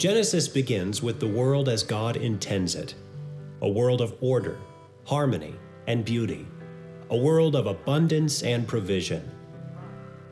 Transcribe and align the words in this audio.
Genesis 0.00 0.48
begins 0.48 1.02
with 1.02 1.20
the 1.20 1.26
world 1.26 1.68
as 1.68 1.82
God 1.82 2.16
intends 2.16 2.74
it 2.74 2.94
a 3.60 3.68
world 3.68 4.00
of 4.00 4.14
order, 4.22 4.58
harmony, 5.04 5.54
and 5.86 6.06
beauty, 6.06 6.46
a 7.10 7.16
world 7.18 7.54
of 7.54 7.66
abundance 7.66 8.42
and 8.42 8.66
provision, 8.66 9.30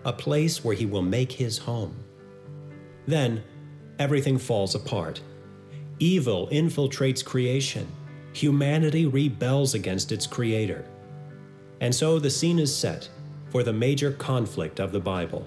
a 0.06 0.12
place 0.14 0.64
where 0.64 0.74
He 0.74 0.86
will 0.86 1.02
make 1.02 1.32
His 1.32 1.58
home. 1.58 1.94
Then, 3.06 3.44
everything 3.98 4.38
falls 4.38 4.74
apart. 4.74 5.20
Evil 5.98 6.48
infiltrates 6.48 7.22
creation. 7.22 7.86
Humanity 8.32 9.04
rebels 9.04 9.74
against 9.74 10.12
its 10.12 10.26
Creator. 10.26 10.86
And 11.82 11.94
so 11.94 12.18
the 12.18 12.30
scene 12.30 12.58
is 12.58 12.74
set 12.74 13.10
for 13.50 13.62
the 13.62 13.74
major 13.74 14.12
conflict 14.12 14.80
of 14.80 14.92
the 14.92 15.00
Bible. 15.00 15.46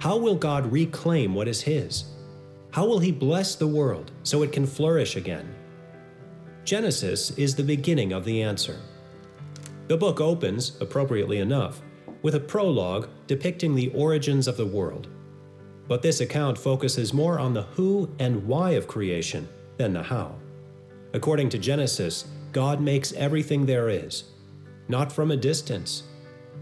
How 0.00 0.16
will 0.16 0.34
God 0.34 0.72
reclaim 0.72 1.36
what 1.36 1.46
is 1.46 1.62
His? 1.62 2.15
How 2.76 2.84
will 2.84 2.98
He 2.98 3.10
bless 3.10 3.54
the 3.54 3.66
world 3.66 4.12
so 4.22 4.42
it 4.42 4.52
can 4.52 4.66
flourish 4.66 5.16
again? 5.16 5.48
Genesis 6.62 7.30
is 7.38 7.54
the 7.54 7.62
beginning 7.62 8.12
of 8.12 8.26
the 8.26 8.42
answer. 8.42 8.78
The 9.88 9.96
book 9.96 10.20
opens, 10.20 10.78
appropriately 10.82 11.38
enough, 11.38 11.80
with 12.20 12.34
a 12.34 12.40
prologue 12.40 13.08
depicting 13.26 13.74
the 13.74 13.88
origins 13.94 14.46
of 14.46 14.58
the 14.58 14.66
world. 14.66 15.08
But 15.88 16.02
this 16.02 16.20
account 16.20 16.58
focuses 16.58 17.14
more 17.14 17.38
on 17.38 17.54
the 17.54 17.62
who 17.62 18.14
and 18.18 18.46
why 18.46 18.72
of 18.72 18.86
creation 18.86 19.48
than 19.78 19.94
the 19.94 20.02
how. 20.02 20.34
According 21.14 21.48
to 21.50 21.58
Genesis, 21.58 22.26
God 22.52 22.82
makes 22.82 23.14
everything 23.14 23.64
there 23.64 23.88
is, 23.88 24.24
not 24.88 25.10
from 25.10 25.30
a 25.30 25.36
distance. 25.38 26.02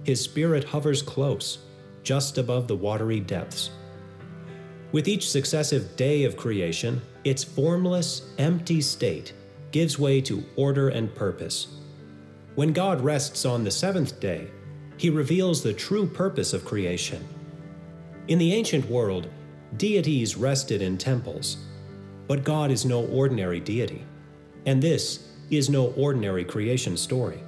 His 0.05 0.20
spirit 0.20 0.62
hovers 0.62 1.03
close, 1.03 1.58
just 2.05 2.38
above 2.38 2.69
the 2.69 2.77
watery 2.77 3.19
depths. 3.19 3.70
With 4.95 5.09
each 5.09 5.28
successive 5.28 5.97
day 5.97 6.23
of 6.23 6.37
creation, 6.37 7.03
its 7.25 7.42
formless, 7.42 8.31
empty 8.39 8.81
state 8.81 9.33
gives 9.73 9.98
way 9.98 10.20
to 10.20 10.45
order 10.55 10.89
and 10.91 11.12
purpose. 11.12 11.67
When 12.55 12.73
God 12.73 13.00
rests 13.00 13.45
on 13.45 13.65
the 13.65 13.72
seventh 13.72 14.20
day, 14.20 14.47
he 14.97 15.11
reveals 15.11 15.65
the 15.65 15.72
true 15.72 16.06
purpose 16.06 16.53
of 16.53 16.65
creation. 16.65 17.27
In 18.28 18.39
the 18.39 18.55
ancient 18.55 18.89
world, 18.89 19.27
deities 19.78 20.37
rested 20.37 20.81
in 20.81 20.97
temples, 20.97 21.56
but 22.28 22.45
God 22.45 22.70
is 22.70 22.84
no 22.84 23.05
ordinary 23.06 23.59
deity, 23.59 24.05
and 24.65 24.81
this 24.81 25.28
is 25.50 25.69
no 25.69 25.87
ordinary 25.95 26.45
creation 26.45 26.97
story. 26.97 27.41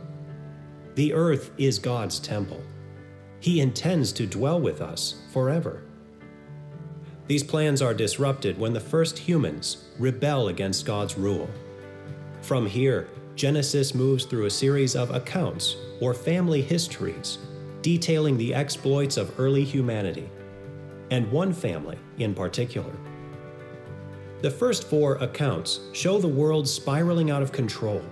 The 0.97 1.13
earth 1.13 1.53
is 1.59 1.79
God's 1.79 2.19
temple. 2.19 2.61
He 3.39 3.61
intends 3.61 4.11
to 4.15 4.27
dwell 4.27 4.61
with 4.61 4.81
us 4.81 5.23
forever. 5.33 5.86
These 7.27 7.43
plans 7.43 7.83
are 7.83 7.95
disrupted 7.95 8.59
when 8.59 8.73
the 8.73 8.81
first 8.81 9.19
humans 9.19 9.89
rebel 9.99 10.49
against 10.49 10.87
God's 10.87 11.19
rule. 11.19 11.49
From 12.43 12.67
here, 12.67 13.09
Genesis 13.35 13.95
moves 13.95 14.25
through 14.25 14.47
a 14.47 14.51
series 14.51 14.95
of 14.95 15.11
accounts 15.11 15.77
or 16.01 16.15
family 16.15 16.63
histories 16.63 17.39
detailing 17.87 18.37
the 18.37 18.53
exploits 18.53 19.17
of 19.17 19.39
early 19.39 19.63
humanity, 19.63 20.29
and 21.13 21.31
one 21.31 21.53
family 21.53 21.97
in 22.19 22.35
particular. 22.35 22.91
The 24.43 24.51
first 24.51 24.89
four 24.89 25.15
accounts 25.19 25.79
show 25.93 26.19
the 26.19 26.27
world 26.27 26.67
spiraling 26.67 27.31
out 27.31 27.43
of 27.43 27.53
control. 27.53 28.03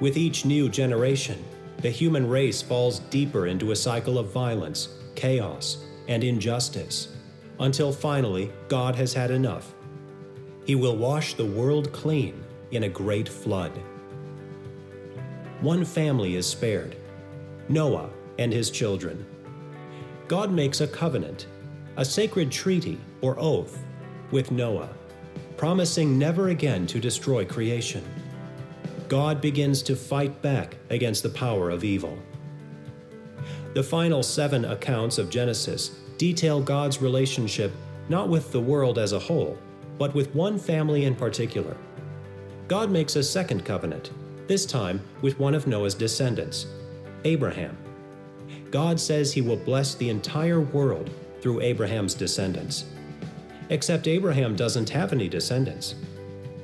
With 0.00 0.16
each 0.16 0.44
new 0.44 0.68
generation, 0.68 1.44
the 1.78 1.90
human 1.90 2.28
race 2.28 2.60
falls 2.60 2.98
deeper 2.98 3.46
into 3.46 3.70
a 3.70 3.76
cycle 3.76 4.18
of 4.18 4.32
violence, 4.32 4.88
chaos, 5.14 5.84
and 6.08 6.24
injustice, 6.24 7.11
until 7.62 7.92
finally 7.92 8.50
God 8.68 8.96
has 8.96 9.14
had 9.14 9.30
enough. 9.30 9.72
He 10.64 10.74
will 10.74 10.96
wash 10.96 11.34
the 11.34 11.46
world 11.46 11.92
clean 11.92 12.44
in 12.72 12.84
a 12.84 12.88
great 12.88 13.28
flood. 13.28 13.72
One 15.60 15.84
family 15.84 16.34
is 16.36 16.46
spared 16.46 16.96
Noah 17.68 18.10
and 18.38 18.52
his 18.52 18.70
children. 18.70 19.24
God 20.26 20.50
makes 20.50 20.80
a 20.80 20.88
covenant, 20.88 21.46
a 21.96 22.04
sacred 22.04 22.50
treaty 22.50 23.00
or 23.20 23.38
oath, 23.38 23.78
with 24.32 24.50
Noah, 24.50 24.88
promising 25.56 26.18
never 26.18 26.48
again 26.48 26.86
to 26.88 26.98
destroy 26.98 27.44
creation. 27.44 28.04
God 29.08 29.40
begins 29.40 29.82
to 29.82 29.94
fight 29.94 30.42
back 30.42 30.78
against 30.90 31.22
the 31.22 31.28
power 31.28 31.70
of 31.70 31.84
evil. 31.84 32.18
The 33.74 33.82
final 33.84 34.22
seven 34.22 34.64
accounts 34.64 35.18
of 35.18 35.30
Genesis 35.30 36.01
detail 36.22 36.60
God's 36.62 37.02
relationship 37.02 37.72
not 38.08 38.28
with 38.28 38.52
the 38.52 38.60
world 38.60 38.96
as 38.96 39.12
a 39.12 39.18
whole, 39.18 39.58
but 39.98 40.14
with 40.14 40.32
one 40.36 40.56
family 40.56 41.04
in 41.04 41.16
particular. 41.16 41.76
God 42.68 42.92
makes 42.92 43.16
a 43.16 43.24
second 43.24 43.64
covenant, 43.64 44.12
this 44.46 44.64
time 44.64 45.00
with 45.20 45.40
one 45.40 45.52
of 45.52 45.66
Noah's 45.66 45.96
descendants, 45.96 46.66
Abraham. 47.24 47.76
God 48.70 49.00
says 49.00 49.32
he 49.32 49.40
will 49.40 49.56
bless 49.56 49.96
the 49.96 50.10
entire 50.10 50.60
world 50.60 51.10
through 51.40 51.60
Abraham's 51.60 52.14
descendants. 52.14 52.84
Except 53.70 54.06
Abraham 54.06 54.54
doesn't 54.54 54.90
have 54.90 55.12
any 55.12 55.28
descendants 55.28 55.96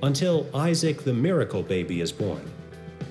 until 0.05 0.47
Isaac 0.55 1.03
the 1.03 1.13
miracle 1.13 1.65
baby 1.65 2.01
is 2.01 2.13
born, 2.13 2.49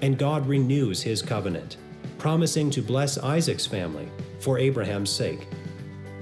and 0.01 0.17
God 0.17 0.47
renews 0.47 1.01
his 1.01 1.21
covenant, 1.21 1.75
promising 2.17 2.69
to 2.69 2.81
bless 2.81 3.17
Isaac's 3.17 3.65
family 3.65 4.07
for 4.39 4.57
Abraham's 4.57 5.09
sake, 5.09 5.45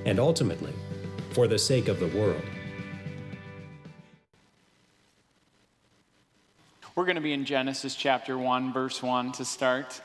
and 0.06 0.20
ultimately 0.20 0.74
for 1.32 1.48
the 1.48 1.60
sake 1.60 1.88
of 1.88 2.00
the 2.00 2.08
world. 2.08 2.42
We're 6.96 7.06
going 7.06 7.16
to 7.16 7.22
be 7.22 7.34
in 7.34 7.44
Genesis 7.44 7.94
chapter 7.96 8.38
1, 8.38 8.72
verse 8.72 9.04
1 9.04 9.34
to 9.34 9.46
start 9.46 10.02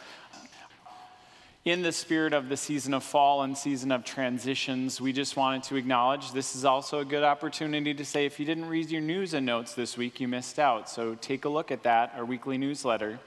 in 1.67 1.83
the 1.83 1.93
spirit 1.93 2.33
of 2.33 2.49
the 2.49 2.57
season 2.57 2.95
of 2.95 3.05
fall 3.05 3.43
and 3.43 3.57
season 3.57 3.93
of 3.93 4.03
transitions, 4.03 4.99
we 4.99 5.13
just 5.13 5.37
wanted 5.37 5.63
to 5.65 5.77
acknowledge 5.77 6.33
this 6.33 6.57
is 6.57 6.65
also 6.65 7.01
a 7.01 7.05
good 7.05 7.23
opportunity 7.23 7.93
to 7.93 8.05
say 8.05 8.25
if 8.25 8.41
you 8.41 8.47
didn't 8.47 8.65
read 8.65 8.91
your 8.91 9.03
news 9.03 9.35
and 9.35 9.45
notes 9.45 9.75
this 9.75 9.95
week, 9.95 10.21
you 10.21 10.27
missed 10.27 10.59
out. 10.59 10.89
So 10.89 11.17
take 11.17 11.45
a 11.45 11.51
look 11.51 11.71
at 11.71 11.83
that, 11.83 12.15
our 12.17 12.25
weekly 12.25 12.57
newsletter. 12.57 13.19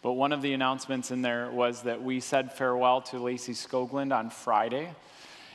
But 0.00 0.12
one 0.12 0.32
of 0.32 0.40
the 0.40 0.54
announcements 0.54 1.10
in 1.10 1.20
there 1.20 1.50
was 1.50 1.82
that 1.82 2.02
we 2.02 2.20
said 2.20 2.50
farewell 2.52 3.02
to 3.02 3.18
Lacey 3.18 3.52
Skoglund 3.52 4.16
on 4.16 4.30
Friday. 4.30 4.94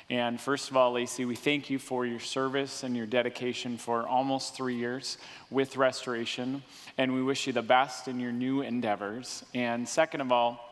And 0.09 0.39
first 0.39 0.69
of 0.69 0.77
all, 0.77 0.93
Lacey, 0.93 1.25
we 1.25 1.35
thank 1.35 1.69
you 1.69 1.77
for 1.77 2.05
your 2.05 2.21
service 2.21 2.83
and 2.83 2.95
your 2.95 3.05
dedication 3.05 3.77
for 3.77 4.07
almost 4.07 4.55
three 4.55 4.75
years 4.75 5.17
with 5.49 5.75
Restoration. 5.75 6.63
And 6.97 7.13
we 7.13 7.21
wish 7.21 7.45
you 7.45 7.51
the 7.51 7.61
best 7.61 8.07
in 8.07 8.17
your 8.17 8.31
new 8.31 8.61
endeavors. 8.61 9.43
And 9.53 9.87
second 9.87 10.21
of 10.21 10.31
all, 10.31 10.63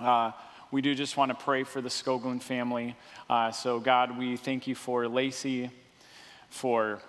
uh, 0.00 0.32
we 0.70 0.80
do 0.80 0.94
just 0.94 1.18
want 1.18 1.28
to 1.30 1.34
pray 1.34 1.64
for 1.64 1.82
the 1.82 1.90
Skoglund 1.90 2.42
family. 2.42 2.96
Uh, 3.28 3.50
so, 3.50 3.78
God, 3.78 4.16
we 4.16 4.38
thank 4.38 4.66
you 4.66 4.74
for 4.74 5.06
Lacey, 5.06 5.70
for 6.48 7.02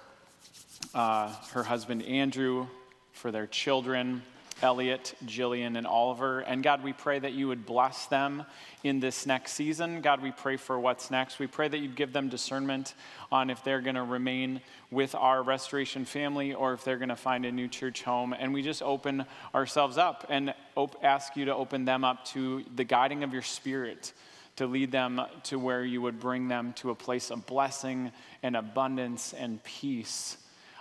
uh, 0.93 1.33
her 1.53 1.63
husband 1.63 2.03
Andrew, 2.03 2.67
for 3.13 3.31
their 3.31 3.47
children, 3.47 4.21
Elliot, 4.61 5.15
Jillian, 5.25 5.77
and 5.77 5.87
Oliver. 5.87 6.41
And 6.41 6.63
God, 6.63 6.83
we 6.83 6.93
pray 6.93 7.19
that 7.19 7.33
you 7.33 7.47
would 7.47 7.65
bless 7.65 8.05
them 8.07 8.45
in 8.83 8.99
this 8.99 9.25
next 9.25 9.53
season. 9.53 10.01
God, 10.01 10.21
we 10.21 10.31
pray 10.31 10.57
for 10.57 10.79
what's 10.79 11.09
next. 11.09 11.39
We 11.39 11.47
pray 11.47 11.67
that 11.67 11.77
you'd 11.77 11.95
give 11.95 12.13
them 12.13 12.29
discernment 12.29 12.93
on 13.31 13.49
if 13.49 13.63
they're 13.63 13.81
going 13.81 13.95
to 13.95 14.03
remain 14.03 14.61
with 14.91 15.15
our 15.15 15.41
restoration 15.41 16.05
family 16.05 16.53
or 16.53 16.73
if 16.73 16.83
they're 16.83 16.97
going 16.97 17.09
to 17.09 17.15
find 17.15 17.45
a 17.45 17.51
new 17.51 17.67
church 17.67 18.03
home. 18.03 18.33
And 18.37 18.53
we 18.53 18.61
just 18.61 18.81
open 18.81 19.25
ourselves 19.55 19.97
up 19.97 20.25
and 20.29 20.53
op- 20.75 21.03
ask 21.03 21.35
you 21.35 21.45
to 21.45 21.55
open 21.55 21.85
them 21.85 22.03
up 22.03 22.25
to 22.25 22.63
the 22.75 22.83
guiding 22.83 23.23
of 23.23 23.33
your 23.33 23.41
spirit 23.41 24.13
to 24.55 24.67
lead 24.67 24.91
them 24.91 25.21
to 25.43 25.57
where 25.57 25.83
you 25.83 26.01
would 26.01 26.19
bring 26.19 26.47
them 26.47 26.73
to 26.73 26.91
a 26.91 26.95
place 26.95 27.31
of 27.31 27.45
blessing 27.45 28.11
and 28.43 28.55
abundance 28.55 29.33
and 29.33 29.63
peace. 29.63 30.37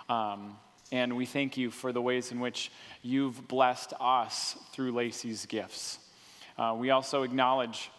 Um, 0.09 0.57
and 0.93 1.17
we 1.17 1.25
thank 1.25 1.57
you 1.57 1.71
for 1.71 1.91
the 1.91 2.01
ways 2.01 2.31
in 2.31 2.39
which 2.39 2.71
you've 3.01 3.47
blessed 3.47 3.93
us 3.99 4.55
through 4.73 4.91
Lacey's 4.91 5.47
gifts. 5.47 5.97
Uh, 6.55 6.75
we 6.77 6.91
also 6.91 7.23
acknowledge, 7.23 7.89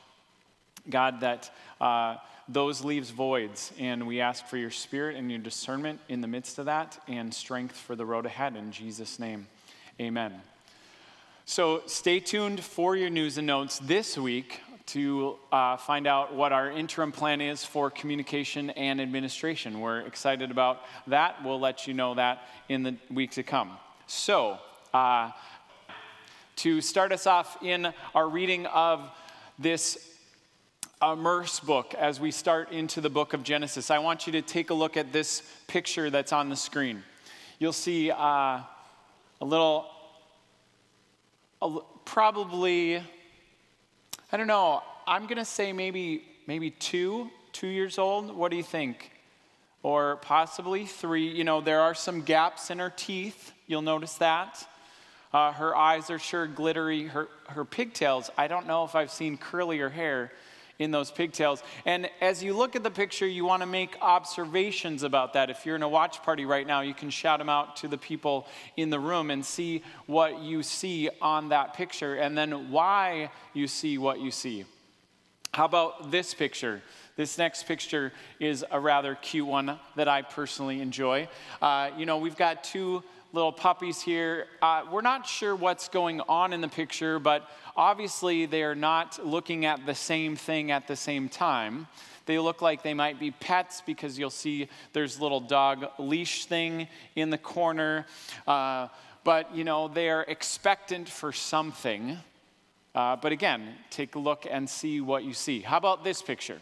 God, 0.89 1.19
that 1.21 1.53
uh, 1.81 2.19
those 2.49 2.85
leaves 2.85 3.11
voids, 3.11 3.73
and 3.81 4.07
we 4.07 4.21
ask 4.21 4.47
for 4.47 4.57
your 4.57 4.71
spirit 4.71 5.17
and 5.17 5.29
your 5.29 5.41
discernment 5.41 5.99
in 6.09 6.21
the 6.21 6.29
midst 6.29 6.61
of 6.61 6.67
that 6.67 6.97
and 7.09 7.35
strength 7.35 7.77
for 7.77 7.97
the 7.97 8.07
road 8.07 8.27
ahead. 8.27 8.55
In 8.55 8.71
Jesus' 8.71 9.19
name, 9.19 9.49
amen. 10.01 10.33
So 11.47 11.83
stay 11.87 12.21
tuned 12.21 12.63
for 12.63 12.95
your 12.95 13.11
news 13.11 13.39
and 13.39 13.49
notes 13.49 13.81
this 13.81 14.17
week 14.17 14.61
to 14.87 15.37
uh, 15.51 15.77
find 15.77 16.07
out 16.07 16.35
what 16.35 16.53
our 16.53 16.71
interim 16.71 17.11
plan 17.11 17.41
is 17.41 17.65
for 17.65 17.91
communication 17.91 18.71
and 18.71 19.01
administration. 19.01 19.81
We're 19.81 20.01
excited 20.01 20.51
about 20.51 20.83
that. 21.07 21.43
We'll 21.45 21.61
let 21.61 21.87
you 21.87 21.95
know 21.95 22.15
that 22.15 22.43
in 22.69 22.83
the 22.83 22.97
week 23.11 23.33
to 23.33 23.43
come. 23.43 23.71
So, 24.07 24.59
uh, 24.93 25.31
to 26.57 26.81
start 26.81 27.13
us 27.13 27.27
off 27.27 27.63
in 27.63 27.93
our 28.15 28.29
reading 28.29 28.67
of 28.67 29.11
this 29.59 30.15
Immerse 31.03 31.61
book 31.61 31.95
as 31.95 32.21
we 32.21 32.31
start 32.31 32.73
into 32.73 33.01
the 33.01 33.11
book 33.11 33.33
of 33.33 33.43
Genesis, 33.43 33.91
I 33.91 33.99
want 33.99 34.27
you 34.27 34.33
to 34.35 34.43
take 34.43 34.71
a 34.71 34.75
look 34.75 34.97
at 34.97 35.13
this 35.13 35.43
picture 35.67 36.11
that's 36.11 36.33
on 36.33 36.49
the 36.49 36.57
screen. 36.57 37.03
you'll 37.59 37.73
see 37.73 38.11
uh, 38.11 38.61
a 39.41 39.45
little, 39.45 39.87
a, 41.61 41.79
probably, 42.05 43.03
I 44.33 44.37
don't 44.37 44.47
know, 44.47 44.83
I'm 45.07 45.25
going 45.25 45.39
to 45.39 45.45
say 45.45 45.73
maybe, 45.73 46.25
maybe 46.47 46.71
two, 46.71 47.31
two 47.53 47.67
years 47.67 47.99
old. 47.99 48.35
What 48.35 48.51
do 48.51 48.57
you 48.57 48.63
think? 48.63 49.11
Or 49.83 50.17
possibly 50.17 50.87
three. 50.87 51.29
You 51.29 51.45
know, 51.45 51.61
there 51.61 51.81
are 51.81 51.95
some 51.95 52.23
gaps 52.23 52.71
in 52.71 52.79
her 52.79 52.93
teeth. 52.95 53.53
You'll 53.67 53.83
notice 53.83 54.15
that. 54.15 54.67
Uh, 55.33 55.53
her 55.53 55.77
eyes 55.77 56.11
are 56.11 56.19
sure 56.19 56.47
glittery. 56.47 57.05
Her, 57.09 57.29
her 57.49 57.65
pigtails, 57.65 58.31
I 58.39 58.47
don't 58.47 58.67
know 58.67 58.85
if 58.85 58.95
I've 58.95 59.11
seen 59.11 59.37
curlier 59.37 59.91
hair 59.91 60.33
in 60.79 60.91
those 60.91 61.11
pigtails. 61.11 61.63
And 61.85 62.09
as 62.21 62.43
you 62.43 62.55
look 62.55 62.75
at 62.75 62.83
the 62.83 62.91
picture, 62.91 63.27
you 63.27 63.45
want 63.45 63.63
to 63.63 63.67
make 63.67 63.97
observations 64.01 65.03
about 65.03 65.35
that. 65.35 65.51
If 65.51 65.65
you're 65.65 65.77
in 65.77 65.83
a 65.83 65.89
watch 65.89 66.23
party 66.23 66.45
right 66.45 66.67
now, 66.67 66.81
you 66.81 66.95
can 66.95 67.11
shout 67.11 67.39
them 67.39 67.49
out 67.49 67.77
to 67.77 67.89
the 67.89 67.99
people 67.99 68.47
in 68.77 68.91
the 68.91 68.99
room 68.99 69.31
and 69.31 69.45
see 69.45 69.83
what 70.07 70.41
you 70.41 70.63
see 70.63 71.09
on 71.23 71.51
that 71.51 71.75
picture 71.75 72.17
and 72.17 72.37
then 72.37 72.71
why 72.71 73.31
you 73.53 73.69
see 73.69 73.99
what 73.99 74.21
you 74.21 74.31
see. 74.31 74.65
How 75.53 75.67
about 75.67 76.11
this 76.11 76.35
picture? 76.35 76.83
This 77.17 77.39
next 77.39 77.69
picture 77.69 78.13
is 78.41 78.65
a 78.73 78.81
rather 78.81 79.15
cute 79.15 79.47
one 79.47 79.79
that 79.95 80.09
I 80.09 80.23
personally 80.23 80.81
enjoy. 80.81 81.29
Uh, 81.63 81.91
you 81.97 82.07
know, 82.07 82.19
we've 82.19 82.37
got 82.37 82.65
two 82.65 83.05
little 83.35 83.53
puppies 83.53 84.01
here. 84.01 84.47
Uh, 84.63 84.85
we're 84.93 85.01
not 85.01 85.27
sure 85.27 85.57
what's 85.57 85.89
going 85.89 86.21
on 86.29 86.53
in 86.53 86.61
the 86.61 86.69
picture, 86.69 87.19
but 87.19 87.51
obviously 87.77 88.47
they 88.47 88.63
are 88.63 88.77
not 88.77 89.19
looking 89.27 89.67
at 89.67 89.85
the 89.85 89.95
same 89.95 90.37
thing 90.37 90.71
at 90.71 90.87
the 90.87 90.95
same 90.95 91.29
time. 91.29 91.89
They 92.27 92.39
look 92.39 92.63
like 92.63 92.85
they 92.85 92.95
might 92.95 93.19
be 93.19 93.33
pets 93.33 93.83
because 93.85 94.17
you'll 94.19 94.31
see 94.31 94.69
there's 94.93 95.21
little 95.21 95.41
dog 95.41 95.85
leash 95.99 96.47
thing 96.47 96.87
in 97.17 97.31
the 97.31 97.37
corner. 97.37 98.07
Uh, 98.47 98.87
but, 99.25 99.53
you 99.55 99.65
know, 99.65 99.89
they 99.89 100.11
are 100.11 100.23
expectant 100.29 101.09
for 101.09 101.33
something. 101.33 102.17
Uh, 102.95 103.17
but 103.17 103.33
again, 103.33 103.75
take 103.91 104.15
a 104.15 104.19
look 104.21 104.47
and 104.49 104.71
see 104.71 105.01
what 105.01 105.25
you 105.25 105.35
see. 105.35 105.61
How 105.61 105.77
about 105.77 106.05
this 106.05 106.23
picture? 106.23 106.61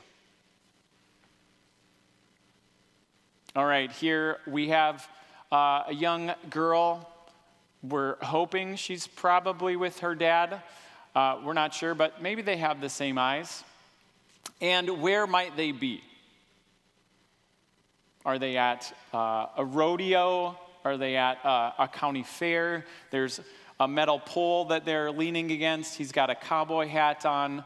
All 3.55 3.67
right, 3.67 3.93
here 3.93 4.39
we 4.47 4.71
have 4.71 5.07
uh, 5.53 5.85
a 5.89 5.95
young 5.95 6.33
girl. 6.49 7.07
We're 7.83 8.17
hoping 8.23 8.77
she's 8.77 9.07
probably 9.07 9.77
with 9.77 9.99
her 9.99 10.15
dad. 10.15 10.63
Uh, 11.15 11.41
we're 11.45 11.53
not 11.53 11.75
sure, 11.75 11.95
but 11.95 12.23
maybe 12.23 12.41
they 12.41 12.57
have 12.57 12.81
the 12.81 12.89
same 12.89 13.19
eyes. 13.19 13.63
And 14.63 15.03
where 15.03 15.27
might 15.27 15.57
they 15.57 15.73
be? 15.73 16.03
Are 18.25 18.39
they 18.39 18.57
at 18.57 18.97
uh, 19.13 19.47
a 19.59 19.65
rodeo? 19.65 20.57
Are 20.85 20.97
they 20.97 21.17
at 21.17 21.45
uh, 21.45 21.73
a 21.79 21.89
county 21.89 22.23
fair? 22.23 22.87
There's 23.11 23.41
a 23.79 23.87
metal 23.87 24.21
pole 24.21 24.67
that 24.67 24.87
they're 24.87 25.11
leaning 25.11 25.51
against. 25.51 25.97
He's 25.97 26.13
got 26.13 26.31
a 26.31 26.35
cowboy 26.35 26.87
hat 26.87 27.27
on. 27.27 27.65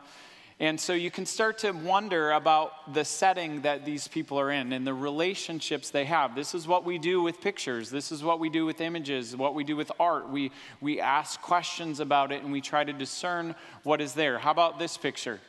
And 0.58 0.81
so 0.81 0.94
you 0.94 1.11
can 1.11 1.26
start 1.26 1.58
to 1.58 1.73
wonder 1.73 2.32
about 2.32 2.94
the 2.94 3.05
setting 3.05 3.61
that 3.62 3.85
these 3.85 4.08
people 4.08 4.41
are 4.41 4.50
in 4.50 4.73
and 4.73 4.87
the 4.87 4.94
relationships 4.94 5.91
they 5.91 6.06
have. 6.06 6.35
This 6.35 6.55
is 6.55 6.67
what 6.67 6.85
we 6.85 6.97
do 6.97 7.20
with 7.20 7.43
pictures. 7.43 7.91
This 7.91 8.11
is 8.11 8.25
what 8.25 8.41
we 8.41 8.49
do 8.49 8.64
with 8.64 8.81
images, 8.81 9.37
what 9.37 9.55
we 9.55 9.64
do 9.64 9.76
with 9.76 9.93
art. 10.00 10.31
We, 10.31 10.53
we 10.81 10.99
ask 10.99 11.43
questions 11.43 12.00
about 12.00 12.32
it 12.32 12.43
and 12.43 12.53
we 12.53 12.62
try 12.62 12.85
to 12.85 12.93
discern 12.94 13.55
what 13.82 14.00
is 14.00 14.14
there. 14.14 14.38
How 14.38 14.50
about 14.50 14.79
this 14.79 14.97
picture? 14.97 15.41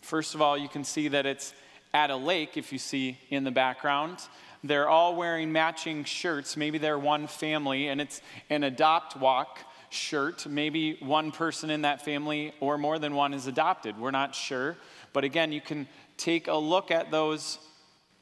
First 0.00 0.34
of 0.34 0.42
all, 0.42 0.58
you 0.58 0.68
can 0.68 0.82
see 0.82 1.06
that 1.08 1.26
it's 1.26 1.54
at 1.94 2.10
a 2.10 2.16
lake, 2.16 2.56
if 2.56 2.72
you 2.72 2.78
see 2.78 3.18
in 3.30 3.44
the 3.44 3.52
background. 3.52 4.18
They're 4.64 4.88
all 4.88 5.14
wearing 5.14 5.52
matching 5.52 6.02
shirts. 6.02 6.56
Maybe 6.56 6.78
they're 6.78 6.98
one 6.98 7.28
family, 7.28 7.86
and 7.86 8.00
it's 8.00 8.20
an 8.50 8.64
adopt 8.64 9.16
walk 9.16 9.60
shirt. 9.94 10.46
Maybe 10.46 10.96
one 11.00 11.32
person 11.32 11.70
in 11.70 11.82
that 11.82 12.04
family 12.04 12.52
or 12.60 12.76
more 12.76 12.98
than 12.98 13.14
one 13.14 13.32
is 13.32 13.46
adopted. 13.46 13.98
We're 13.98 14.10
not 14.10 14.34
sure. 14.34 14.76
But 15.12 15.24
again, 15.24 15.52
you 15.52 15.60
can 15.60 15.88
take 16.16 16.48
a 16.48 16.56
look 16.56 16.90
at 16.90 17.10
those 17.10 17.58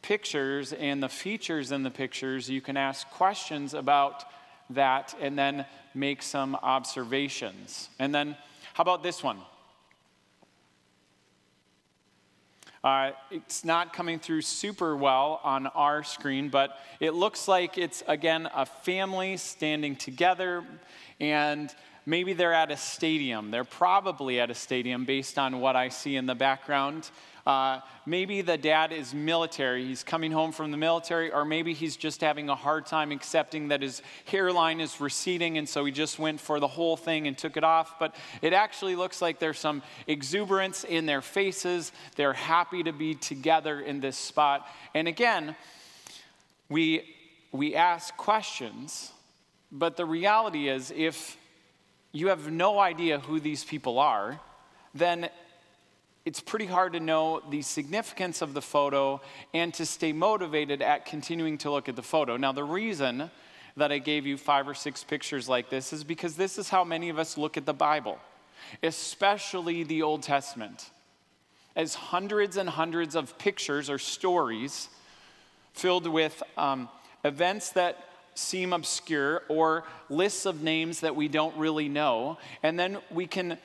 pictures 0.02 0.72
and 0.72 1.02
the 1.02 1.08
features 1.08 1.72
in 1.72 1.82
the 1.82 1.90
pictures. 1.90 2.48
You 2.50 2.60
can 2.60 2.76
ask 2.76 3.08
questions 3.10 3.74
about 3.74 4.24
that 4.70 5.14
and 5.20 5.38
then 5.38 5.64
make 5.94 6.22
some 6.22 6.56
observations. 6.56 7.88
And 7.98 8.14
then, 8.14 8.36
how 8.74 8.82
about 8.82 9.02
this 9.02 9.22
one? 9.22 9.38
Uh, 12.84 13.12
it's 13.30 13.64
not 13.64 13.92
coming 13.92 14.18
through 14.18 14.40
super 14.40 14.96
well 14.96 15.40
on 15.44 15.68
our 15.68 16.02
screen, 16.02 16.48
but 16.48 16.78
it 16.98 17.14
looks 17.14 17.46
like 17.46 17.78
it's, 17.78 18.02
again, 18.08 18.48
a 18.54 18.66
family 18.66 19.36
standing 19.36 19.94
together, 19.94 20.64
and 21.20 21.72
maybe 22.06 22.32
they're 22.32 22.52
at 22.52 22.70
a 22.70 22.76
stadium. 22.76 23.50
They're 23.50 23.64
probably 23.64 24.40
at 24.40 24.50
a 24.50 24.54
stadium 24.54 25.04
based 25.04 25.38
on 25.38 25.60
what 25.60 25.76
I 25.76 25.88
see 25.88 26.16
in 26.16 26.26
the 26.26 26.34
background. 26.34 27.10
Uh, 27.44 27.80
maybe 28.06 28.40
the 28.40 28.56
dad 28.56 28.92
is 28.92 29.12
military, 29.12 29.84
he's 29.84 30.04
coming 30.04 30.30
home 30.30 30.52
from 30.52 30.70
the 30.70 30.76
military, 30.76 31.32
or 31.32 31.44
maybe 31.44 31.72
he's 31.72 31.96
just 31.96 32.20
having 32.20 32.48
a 32.48 32.54
hard 32.54 32.86
time 32.86 33.10
accepting 33.10 33.68
that 33.68 33.82
his 33.82 34.00
hairline 34.26 34.80
is 34.80 35.00
receding, 35.00 35.58
and 35.58 35.68
so 35.68 35.84
he 35.84 35.90
just 35.90 36.20
went 36.20 36.40
for 36.40 36.60
the 36.60 36.68
whole 36.68 36.96
thing 36.96 37.26
and 37.26 37.36
took 37.36 37.56
it 37.56 37.64
off. 37.64 37.98
But 37.98 38.14
it 38.42 38.52
actually 38.52 38.94
looks 38.94 39.20
like 39.20 39.40
there's 39.40 39.58
some 39.58 39.82
exuberance 40.06 40.84
in 40.84 41.06
their 41.06 41.20
faces. 41.20 41.90
They're 42.14 42.32
happy 42.32 42.84
to 42.84 42.92
be 42.92 43.16
together 43.16 43.80
in 43.80 43.98
this 43.98 44.16
spot. 44.16 44.68
And 44.94 45.08
again, 45.08 45.56
we, 46.68 47.02
we 47.50 47.74
ask 47.74 48.16
questions, 48.16 49.10
but 49.72 49.96
the 49.96 50.06
reality 50.06 50.68
is 50.68 50.92
if 50.94 51.36
you 52.12 52.28
have 52.28 52.50
no 52.50 52.78
idea 52.78 53.18
who 53.18 53.40
these 53.40 53.64
people 53.64 53.98
are, 53.98 54.38
then 54.94 55.28
it's 56.24 56.40
pretty 56.40 56.66
hard 56.66 56.92
to 56.92 57.00
know 57.00 57.42
the 57.50 57.62
significance 57.62 58.42
of 58.42 58.54
the 58.54 58.62
photo 58.62 59.20
and 59.52 59.74
to 59.74 59.84
stay 59.84 60.12
motivated 60.12 60.80
at 60.80 61.04
continuing 61.04 61.58
to 61.58 61.70
look 61.70 61.88
at 61.88 61.96
the 61.96 62.02
photo. 62.02 62.36
Now, 62.36 62.52
the 62.52 62.62
reason 62.62 63.30
that 63.76 63.90
I 63.90 63.98
gave 63.98 64.26
you 64.26 64.36
five 64.36 64.68
or 64.68 64.74
six 64.74 65.02
pictures 65.02 65.48
like 65.48 65.70
this 65.70 65.92
is 65.92 66.04
because 66.04 66.36
this 66.36 66.58
is 66.58 66.68
how 66.68 66.84
many 66.84 67.08
of 67.08 67.18
us 67.18 67.38
look 67.38 67.56
at 67.56 67.66
the 67.66 67.72
Bible, 67.72 68.18
especially 68.82 69.82
the 69.82 70.02
Old 70.02 70.22
Testament, 70.22 70.90
as 71.74 71.94
hundreds 71.94 72.56
and 72.56 72.68
hundreds 72.68 73.16
of 73.16 73.36
pictures 73.38 73.88
or 73.88 73.98
stories 73.98 74.88
filled 75.72 76.06
with 76.06 76.42
um, 76.58 76.88
events 77.24 77.70
that 77.70 78.11
seem 78.34 78.72
obscure 78.72 79.42
or 79.48 79.84
lists 80.08 80.46
of 80.46 80.62
names 80.62 81.00
that 81.00 81.14
we 81.16 81.28
don't 81.28 81.56
really 81.56 81.88
know. 81.88 82.38
And 82.62 82.78
then 82.78 82.98
we 83.10 83.26
can 83.26 83.58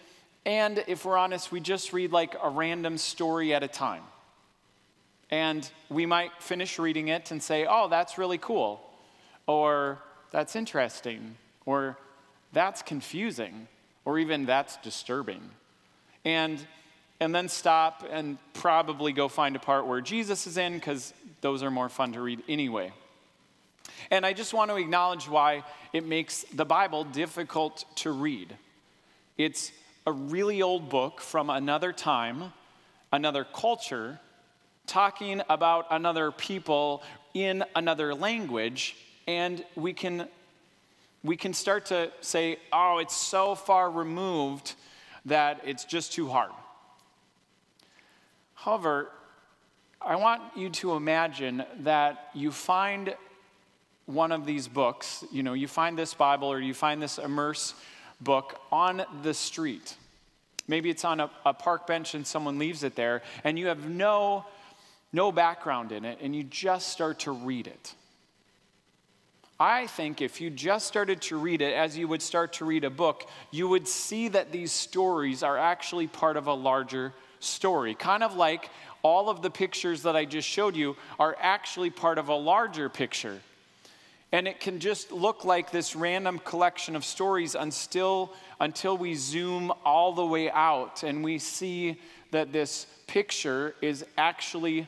and 0.47 0.81
if 0.87 1.03
we're 1.03 1.17
honest, 1.17 1.51
we 1.51 1.59
just 1.59 1.91
read 1.91 2.13
like 2.13 2.33
a 2.41 2.49
random 2.49 2.97
story 2.97 3.53
at 3.53 3.63
a 3.63 3.67
time. 3.67 4.03
And 5.29 5.69
we 5.89 6.05
might 6.05 6.31
finish 6.39 6.79
reading 6.79 7.09
it 7.09 7.31
and 7.31 7.43
say, 7.43 7.67
oh, 7.69 7.89
that's 7.89 8.17
really 8.17 8.37
cool, 8.37 8.81
or 9.45 9.99
that's 10.31 10.55
interesting, 10.55 11.35
or 11.65 11.97
that's 12.53 12.81
confusing, 12.81 13.67
or 14.05 14.19
even 14.19 14.45
that's 14.45 14.77
disturbing. 14.77 15.41
And, 16.23 16.65
and 17.19 17.35
then 17.35 17.49
stop 17.49 18.07
and 18.09 18.37
probably 18.53 19.11
go 19.11 19.27
find 19.27 19.57
a 19.57 19.59
part 19.59 19.85
where 19.85 19.99
Jesus 19.99 20.47
is 20.47 20.57
in, 20.57 20.75
because 20.75 21.13
those 21.41 21.61
are 21.61 21.71
more 21.71 21.89
fun 21.89 22.13
to 22.13 22.21
read 22.21 22.41
anyway. 22.47 22.93
And 24.11 24.25
I 24.25 24.33
just 24.33 24.53
want 24.53 24.71
to 24.71 24.77
acknowledge 24.77 25.27
why 25.27 25.63
it 25.93 26.05
makes 26.05 26.43
the 26.53 26.65
Bible 26.65 27.03
difficult 27.03 27.85
to 27.97 28.11
read. 28.11 28.55
It's 29.37 29.71
a 30.05 30.11
really 30.11 30.61
old 30.61 30.89
book 30.89 31.21
from 31.21 31.49
another 31.49 31.91
time, 31.91 32.53
another 33.11 33.43
culture, 33.43 34.19
talking 34.85 35.41
about 35.49 35.87
another 35.91 36.31
people 36.31 37.03
in 37.33 37.63
another 37.75 38.15
language, 38.15 38.95
and 39.27 39.63
we 39.75 39.93
can, 39.93 40.27
we 41.23 41.35
can 41.35 41.53
start 41.53 41.87
to 41.87 42.11
say, 42.21 42.57
oh, 42.71 42.99
it's 42.99 43.15
so 43.15 43.53
far 43.53 43.91
removed 43.91 44.73
that 45.25 45.61
it's 45.65 45.83
just 45.83 46.13
too 46.13 46.29
hard. 46.29 46.51
However, 48.55 49.11
I 50.01 50.15
want 50.15 50.41
you 50.55 50.69
to 50.69 50.93
imagine 50.93 51.63
that 51.79 52.29
you 52.33 52.51
find 52.51 53.13
one 54.07 54.31
of 54.31 54.45
these 54.45 54.67
books, 54.67 55.23
you 55.31 55.43
know, 55.43 55.53
you 55.53 55.67
find 55.67 55.97
this 55.97 56.13
Bible 56.13 56.47
or 56.47 56.59
you 56.59 56.73
find 56.73 57.01
this 57.01 57.19
Immerse 57.19 57.73
book 58.19 58.59
on 58.71 59.05
the 59.21 59.33
street. 59.33 59.95
Maybe 60.67 60.89
it's 60.89 61.05
on 61.05 61.19
a, 61.19 61.29
a, 61.45 61.53
park 61.53 61.85
bench 61.85 62.15
and 62.15 62.25
someone 62.25 62.57
leaves 62.57 62.83
it 62.83 62.95
there, 62.95 63.21
and 63.43 63.59
you 63.59 63.67
have 63.67 63.87
no, 63.87 64.45
no 65.13 65.31
background 65.31 65.91
in 65.91 66.03
it, 66.03 66.19
and 66.21 66.35
you 66.35 66.43
just 66.43 66.89
start 66.89 67.19
to 67.19 67.31
read 67.31 67.67
it. 67.67 67.93
I 69.59 69.87
think 69.87 70.21
if 70.21 70.39
you 70.39 70.49
just 70.49 70.87
started 70.87 71.21
to 71.23 71.37
read 71.37 71.61
it 71.61 71.73
as 71.73 71.97
you 71.97 72.07
would 72.07 72.21
start 72.21 72.53
to 72.53 72.65
read 72.65 72.83
a 72.83 72.89
book, 72.89 73.27
you 73.51 73.67
would 73.67 73.87
see 73.87 74.27
that 74.29 74.51
these 74.51 74.71
stories 74.71 75.41
are 75.41 75.57
actually 75.57 76.07
part 76.07 76.37
of 76.37 76.47
a 76.47 76.53
larger 76.53 77.13
story. 77.39 77.95
Kind 77.95 78.23
of 78.23 78.35
like 78.35 78.69
all 79.01 79.29
of 79.29 79.41
the 79.41 79.49
pictures 79.49 80.03
that 80.03 80.15
I 80.15 80.25
just 80.25 80.47
showed 80.47 80.75
you 80.75 80.95
are 81.19 81.35
actually 81.39 81.89
part 81.89 82.17
of 82.17 82.29
a 82.29 82.35
larger 82.35 82.87
picture. 82.87 83.39
And 84.31 84.47
it 84.47 84.59
can 84.59 84.79
just 84.79 85.11
look 85.11 85.45
like 85.45 85.71
this 85.71 85.95
random 85.95 86.39
collection 86.39 86.95
of 86.95 87.05
stories 87.05 87.55
until, 87.55 88.33
until 88.59 88.97
we 88.97 89.15
zoom 89.15 89.71
all 89.85 90.11
the 90.11 90.25
way 90.25 90.51
out 90.51 91.03
and 91.03 91.23
we 91.23 91.39
see 91.39 91.99
that 92.31 92.51
this 92.51 92.87
picture 93.07 93.73
is 93.81 94.05
actually 94.17 94.85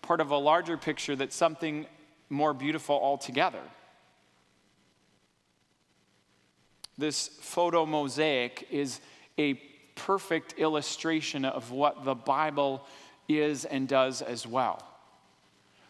part 0.00 0.20
of 0.20 0.30
a 0.30 0.36
larger 0.36 0.76
picture 0.76 1.16
that's 1.16 1.34
something 1.34 1.86
more 2.30 2.54
beautiful 2.54 2.94
altogether. 2.94 3.62
This 6.96 7.28
photo 7.40 7.84
mosaic 7.84 8.68
is 8.70 9.00
a 9.38 9.54
perfect 9.96 10.54
illustration 10.56 11.44
of 11.44 11.72
what 11.72 12.04
the 12.04 12.14
Bible 12.14 12.86
is 13.28 13.64
and 13.64 13.88
does 13.88 14.22
as 14.22 14.46
well. 14.46 14.82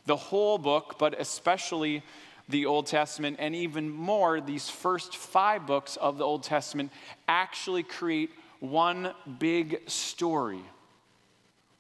The 0.07 0.17
whole 0.17 0.57
book, 0.57 0.97
but 0.99 1.21
especially 1.21 2.03
the 2.49 2.67
Old 2.67 2.87
Testament, 2.87 3.37
and 3.39 3.55
even 3.55 3.91
more, 3.91 4.41
these 4.41 4.71
first 4.71 5.17
five 5.17 5.67
books 5.67 5.97
of 5.97 6.19
the 6.19 6.25
Old 6.25 6.43
Testament 6.43 6.91
actually 7.29 7.83
create 7.83 8.31
one 8.61 9.13
big 9.39 9.83
story 9.89 10.63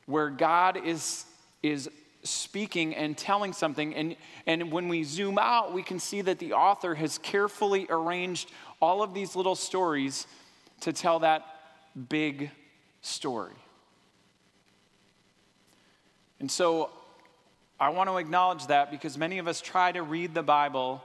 where 0.06 0.30
God 0.30 0.76
is, 0.86 1.24
is 1.62 1.90
speaking 2.22 2.94
and 2.94 3.16
telling 3.16 3.52
something. 3.52 3.94
And, 3.94 4.16
and 4.46 4.70
when 4.70 4.88
we 4.88 5.04
zoom 5.04 5.38
out, 5.38 5.72
we 5.72 5.82
can 5.82 5.98
see 5.98 6.20
that 6.22 6.38
the 6.38 6.52
author 6.52 6.94
has 6.94 7.18
carefully 7.18 7.86
arranged 7.90 8.50
all 8.80 9.02
of 9.02 9.14
these 9.14 9.36
little 9.36 9.54
stories 9.54 10.26
to 10.80 10.92
tell 10.92 11.20
that 11.20 11.44
big 12.08 12.50
story. 13.00 13.54
And 16.40 16.50
so 16.50 16.90
I 17.80 17.90
want 17.90 18.10
to 18.10 18.16
acknowledge 18.16 18.66
that 18.66 18.90
because 18.90 19.16
many 19.16 19.38
of 19.38 19.46
us 19.46 19.60
try 19.60 19.92
to 19.92 20.02
read 20.02 20.34
the 20.34 20.42
Bible 20.42 21.02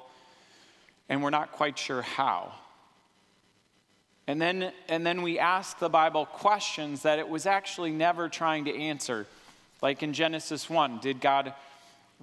and 1.08 1.22
we're 1.22 1.30
not 1.30 1.52
quite 1.52 1.78
sure 1.78 2.02
how. 2.02 2.54
And 4.26 4.42
then, 4.42 4.72
and 4.88 5.06
then 5.06 5.22
we 5.22 5.38
ask 5.38 5.78
the 5.80 5.90
Bible 5.90 6.26
questions 6.26 7.04
that 7.04 7.20
it 7.20 7.28
was 7.28 7.46
actually 7.46 7.92
never 7.92 8.30
trying 8.30 8.66
to 8.66 8.76
answer. 8.76 9.28
Like 9.82 10.02
in 10.02 10.14
Genesis 10.14 10.70
1, 10.70 11.00
did 11.00 11.20
God 11.20 11.54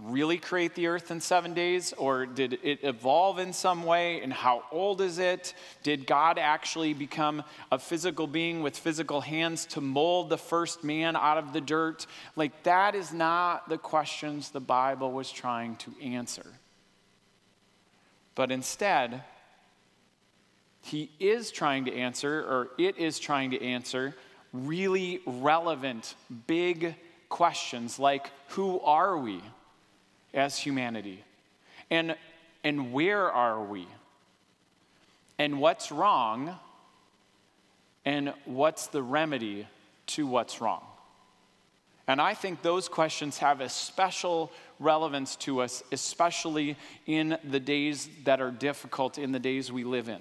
really 0.04 0.38
create 0.38 0.74
the 0.74 0.86
earth 0.86 1.10
in 1.10 1.20
seven 1.20 1.54
days, 1.54 1.92
or 1.92 2.26
did 2.26 2.58
it 2.62 2.80
evolve 2.82 3.38
in 3.38 3.52
some 3.52 3.84
way? 3.84 4.20
And 4.20 4.32
how 4.32 4.64
old 4.70 5.00
is 5.00 5.18
it? 5.18 5.54
Did 5.82 6.06
God 6.06 6.38
actually 6.38 6.94
become 6.94 7.42
a 7.70 7.78
physical 7.78 8.26
being 8.26 8.62
with 8.62 8.76
physical 8.76 9.20
hands 9.20 9.66
to 9.66 9.80
mold 9.80 10.30
the 10.30 10.38
first 10.38 10.84
man 10.84 11.16
out 11.16 11.38
of 11.38 11.52
the 11.52 11.60
dirt? 11.60 12.06
Like, 12.36 12.62
that 12.62 12.94
is 12.94 13.12
not 13.12 13.68
the 13.68 13.78
questions 13.78 14.50
the 14.50 14.60
Bible 14.60 15.12
was 15.12 15.30
trying 15.30 15.76
to 15.76 15.94
answer. 16.02 16.46
But 18.34 18.50
instead, 18.50 19.22
he 20.82 21.10
is 21.20 21.50
trying 21.50 21.84
to 21.84 21.94
answer, 21.94 22.40
or 22.40 22.70
it 22.78 22.96
is 22.98 23.18
trying 23.18 23.50
to 23.50 23.62
answer, 23.62 24.14
really 24.52 25.20
relevant, 25.26 26.14
big 26.46 26.94
questions 27.28 27.98
like 27.98 28.30
who 28.48 28.80
are 28.80 29.16
we? 29.16 29.40
As 30.34 30.58
humanity? 30.58 31.24
And, 31.90 32.16
and 32.62 32.92
where 32.92 33.30
are 33.30 33.62
we? 33.62 33.86
And 35.38 35.60
what's 35.60 35.90
wrong? 35.90 36.54
And 38.04 38.32
what's 38.44 38.88
the 38.88 39.02
remedy 39.02 39.66
to 40.08 40.26
what's 40.26 40.60
wrong? 40.60 40.82
And 42.06 42.20
I 42.20 42.34
think 42.34 42.62
those 42.62 42.88
questions 42.88 43.38
have 43.38 43.60
a 43.60 43.68
special 43.68 44.50
relevance 44.80 45.36
to 45.36 45.60
us, 45.60 45.82
especially 45.92 46.76
in 47.06 47.38
the 47.44 47.60
days 47.60 48.08
that 48.24 48.40
are 48.40 48.50
difficult, 48.50 49.16
in 49.16 49.32
the 49.32 49.38
days 49.38 49.70
we 49.70 49.84
live 49.84 50.08
in. 50.08 50.20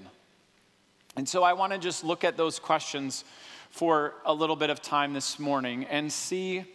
And 1.16 1.28
so 1.28 1.44
I 1.44 1.54
want 1.54 1.74
to 1.74 1.80
just 1.80 2.04
look 2.04 2.24
at 2.24 2.38
those 2.38 2.60
questions 2.60 3.24
for 3.72 4.14
a 4.26 4.34
little 4.34 4.56
bit 4.56 4.70
of 4.70 4.82
time 4.82 5.14
this 5.14 5.40
morning 5.40 5.86
and 5.86 6.12
see 6.12 6.66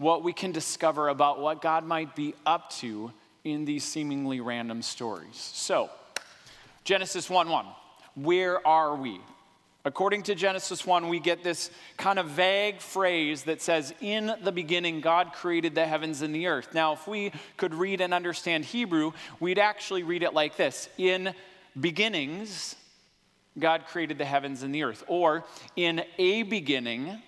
what 0.00 0.24
we 0.24 0.32
can 0.32 0.50
discover 0.50 1.08
about 1.08 1.40
what 1.40 1.60
God 1.60 1.84
might 1.84 2.16
be 2.16 2.34
up 2.46 2.70
to 2.70 3.12
in 3.44 3.66
these 3.66 3.84
seemingly 3.84 4.40
random 4.40 4.80
stories. 4.80 5.36
So, 5.36 5.90
Genesis 6.84 7.28
1 7.28 7.50
1, 7.50 7.66
where 8.14 8.66
are 8.66 8.96
we? 8.96 9.20
According 9.84 10.22
to 10.24 10.34
Genesis 10.34 10.86
1, 10.86 11.10
we 11.10 11.20
get 11.20 11.44
this 11.44 11.70
kind 11.98 12.18
of 12.18 12.28
vague 12.28 12.80
phrase 12.80 13.42
that 13.42 13.60
says, 13.60 13.92
In 14.00 14.34
the 14.42 14.52
beginning, 14.52 15.02
God 15.02 15.34
created 15.34 15.74
the 15.74 15.86
heavens 15.86 16.22
and 16.22 16.34
the 16.34 16.46
earth. 16.46 16.68
Now, 16.72 16.94
if 16.94 17.06
we 17.06 17.30
could 17.58 17.74
read 17.74 18.00
and 18.00 18.14
understand 18.14 18.64
Hebrew, 18.64 19.12
we'd 19.38 19.58
actually 19.58 20.02
read 20.02 20.22
it 20.22 20.32
like 20.32 20.56
this 20.56 20.88
In 20.96 21.34
beginnings, 21.78 22.74
God 23.58 23.84
created 23.86 24.16
the 24.16 24.24
heavens 24.24 24.62
and 24.62 24.74
the 24.74 24.82
earth. 24.82 25.04
Or, 25.08 25.44
in 25.76 26.04
a 26.16 26.42
beginning, 26.44 27.20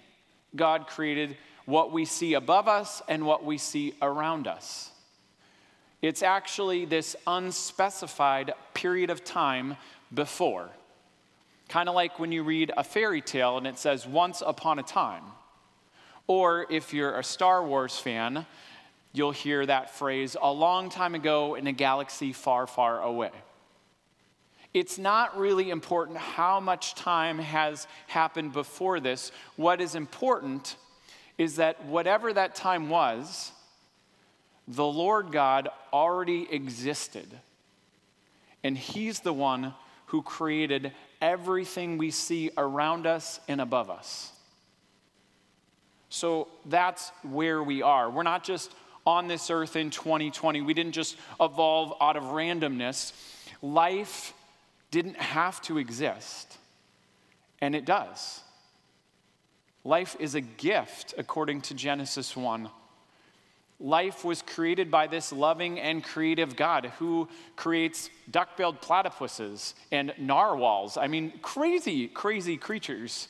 God 0.57 0.87
created 0.87 1.37
what 1.73 1.91
we 1.91 2.05
see 2.05 2.35
above 2.35 2.69
us 2.69 3.00
and 3.09 3.25
what 3.25 3.47
we 3.47 3.57
see 3.57 3.95
around 4.02 4.47
us. 4.47 4.91
It's 6.02 6.23
actually 6.23 6.85
this 6.85 7.17
unspecified 7.26 8.52
period 8.75 9.09
of 9.09 9.25
time 9.25 9.79
before. 10.12 10.69
Kind 11.71 11.88
of 11.88 11.95
like 11.95 12.19
when 12.19 12.31
you 12.31 12.43
read 12.43 12.71
a 12.76 12.85
fairy 12.85 13.23
tale 13.23 13.57
and 13.57 13.67
it 13.67 13.79
says, 13.79 14.07
once 14.07 14.43
upon 14.45 14.81
a 14.81 14.83
time. 14.83 15.23
Or 16.26 16.67
if 16.69 16.93
you're 16.93 17.19
a 17.19 17.25
Star 17.25 17.64
Wars 17.64 17.99
fan, 17.99 18.45
you'll 19.14 19.33
hear 19.33 19.64
that 19.64 19.95
phrase, 19.95 20.37
a 20.43 20.52
long 20.52 20.91
time 20.91 21.14
ago 21.14 21.55
in 21.55 21.67
a 21.67 21.73
galaxy 21.73 22.35
far, 22.35 22.67
far 22.67 23.00
away. 23.00 23.31
It's 24.75 24.99
not 24.99 25.38
really 25.38 25.71
important 25.71 26.19
how 26.19 26.61
much 26.61 26.97
time 26.97 27.38
has 27.38 27.87
happened 28.09 28.52
before 28.52 29.00
this. 29.00 29.33
What 29.57 29.81
is 29.81 29.95
important 29.95 30.76
is 31.42 31.56
that 31.56 31.84
whatever 31.87 32.32
that 32.32 32.54
time 32.54 32.88
was, 32.88 33.50
the 34.68 34.87
Lord 34.87 35.32
God 35.32 35.68
already 35.92 36.46
existed. 36.49 37.26
And 38.62 38.78
He's 38.78 39.18
the 39.20 39.32
one 39.32 39.75
who 40.06 40.22
created 40.22 40.92
everything 41.20 41.99
we 41.99 42.12
see 42.12 42.50
around 42.56 43.08
us 43.08 43.40
and 43.49 43.61
above 43.61 43.90
us. 43.90 44.30
So 46.11 46.46
that's 46.64 47.11
where 47.22 47.61
we 47.61 47.82
are. 47.82 48.08
We're 48.08 48.22
not 48.22 48.44
just 48.44 48.72
on 49.04 49.26
this 49.26 49.50
earth 49.50 49.75
in 49.75 49.90
2020, 49.90 50.61
we 50.61 50.75
didn't 50.75 50.92
just 50.92 51.16
evolve 51.40 51.92
out 52.00 52.16
of 52.16 52.22
randomness. 52.22 53.12
Life 53.61 54.32
didn't 54.92 55.16
have 55.16 55.61
to 55.62 55.78
exist, 55.78 56.56
and 57.61 57.75
it 57.75 57.84
does. 57.84 58.42
Life 59.84 60.16
is 60.20 60.34
a 60.34 60.40
gift, 60.40 61.14
according 61.18 61.62
to 61.62 61.74
Genesis 61.74 62.36
1. 62.36 62.68
Life 63.80 64.24
was 64.24 64.42
created 64.42 64.92
by 64.92 65.08
this 65.08 65.32
loving 65.32 65.80
and 65.80 66.04
creative 66.04 66.54
God 66.54 66.92
who 66.98 67.28
creates 67.56 68.10
duck 68.30 68.56
billed 68.56 68.80
platypuses 68.80 69.74
and 69.90 70.14
narwhals. 70.18 70.96
I 70.96 71.08
mean, 71.08 71.32
crazy, 71.42 72.06
crazy 72.06 72.56
creatures. 72.56 73.26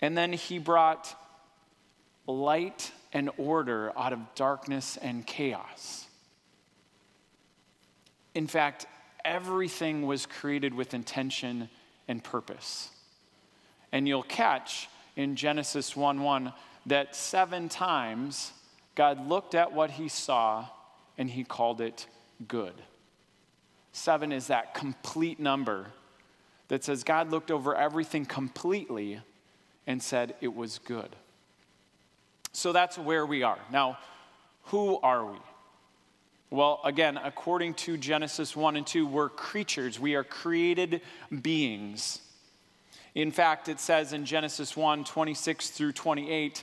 And 0.00 0.18
then 0.18 0.32
he 0.32 0.58
brought 0.58 1.14
light 2.26 2.90
and 3.12 3.30
order 3.38 3.92
out 3.96 4.12
of 4.12 4.18
darkness 4.34 4.96
and 5.00 5.24
chaos. 5.24 6.06
In 8.34 8.48
fact, 8.48 8.86
everything 9.24 10.04
was 10.04 10.26
created 10.26 10.74
with 10.74 10.94
intention 10.94 11.68
and 12.08 12.24
purpose. 12.24 12.90
And 13.92 14.08
you'll 14.08 14.24
catch 14.24 14.88
in 15.18 15.34
Genesis 15.34 15.96
1 15.96 16.22
1 16.22 16.52
that 16.86 17.14
seven 17.14 17.68
times 17.68 18.52
God 18.94 19.28
looked 19.28 19.54
at 19.54 19.72
what 19.72 19.90
he 19.90 20.08
saw 20.08 20.66
and 21.18 21.28
he 21.28 21.44
called 21.44 21.80
it 21.80 22.06
good. 22.46 22.74
Seven 23.92 24.30
is 24.30 24.46
that 24.46 24.74
complete 24.74 25.40
number 25.40 25.88
that 26.68 26.84
says 26.84 27.02
God 27.02 27.30
looked 27.30 27.50
over 27.50 27.74
everything 27.74 28.24
completely 28.24 29.20
and 29.88 30.00
said 30.00 30.36
it 30.40 30.54
was 30.54 30.78
good. 30.78 31.16
So 32.52 32.72
that's 32.72 32.96
where 32.96 33.26
we 33.26 33.42
are. 33.42 33.58
Now, 33.72 33.98
who 34.64 34.98
are 34.98 35.26
we? 35.26 35.38
Well, 36.50 36.80
again, 36.84 37.18
according 37.22 37.74
to 37.74 37.96
Genesis 37.96 38.54
1 38.54 38.76
and 38.76 38.86
2, 38.86 39.06
we're 39.06 39.28
creatures. 39.28 39.98
We 39.98 40.14
are 40.14 40.24
created 40.24 41.00
beings. 41.42 42.20
In 43.18 43.32
fact, 43.32 43.68
it 43.68 43.80
says 43.80 44.12
in 44.12 44.24
Genesis 44.24 44.76
1 44.76 45.02
26 45.02 45.70
through 45.70 45.90
28, 45.90 46.62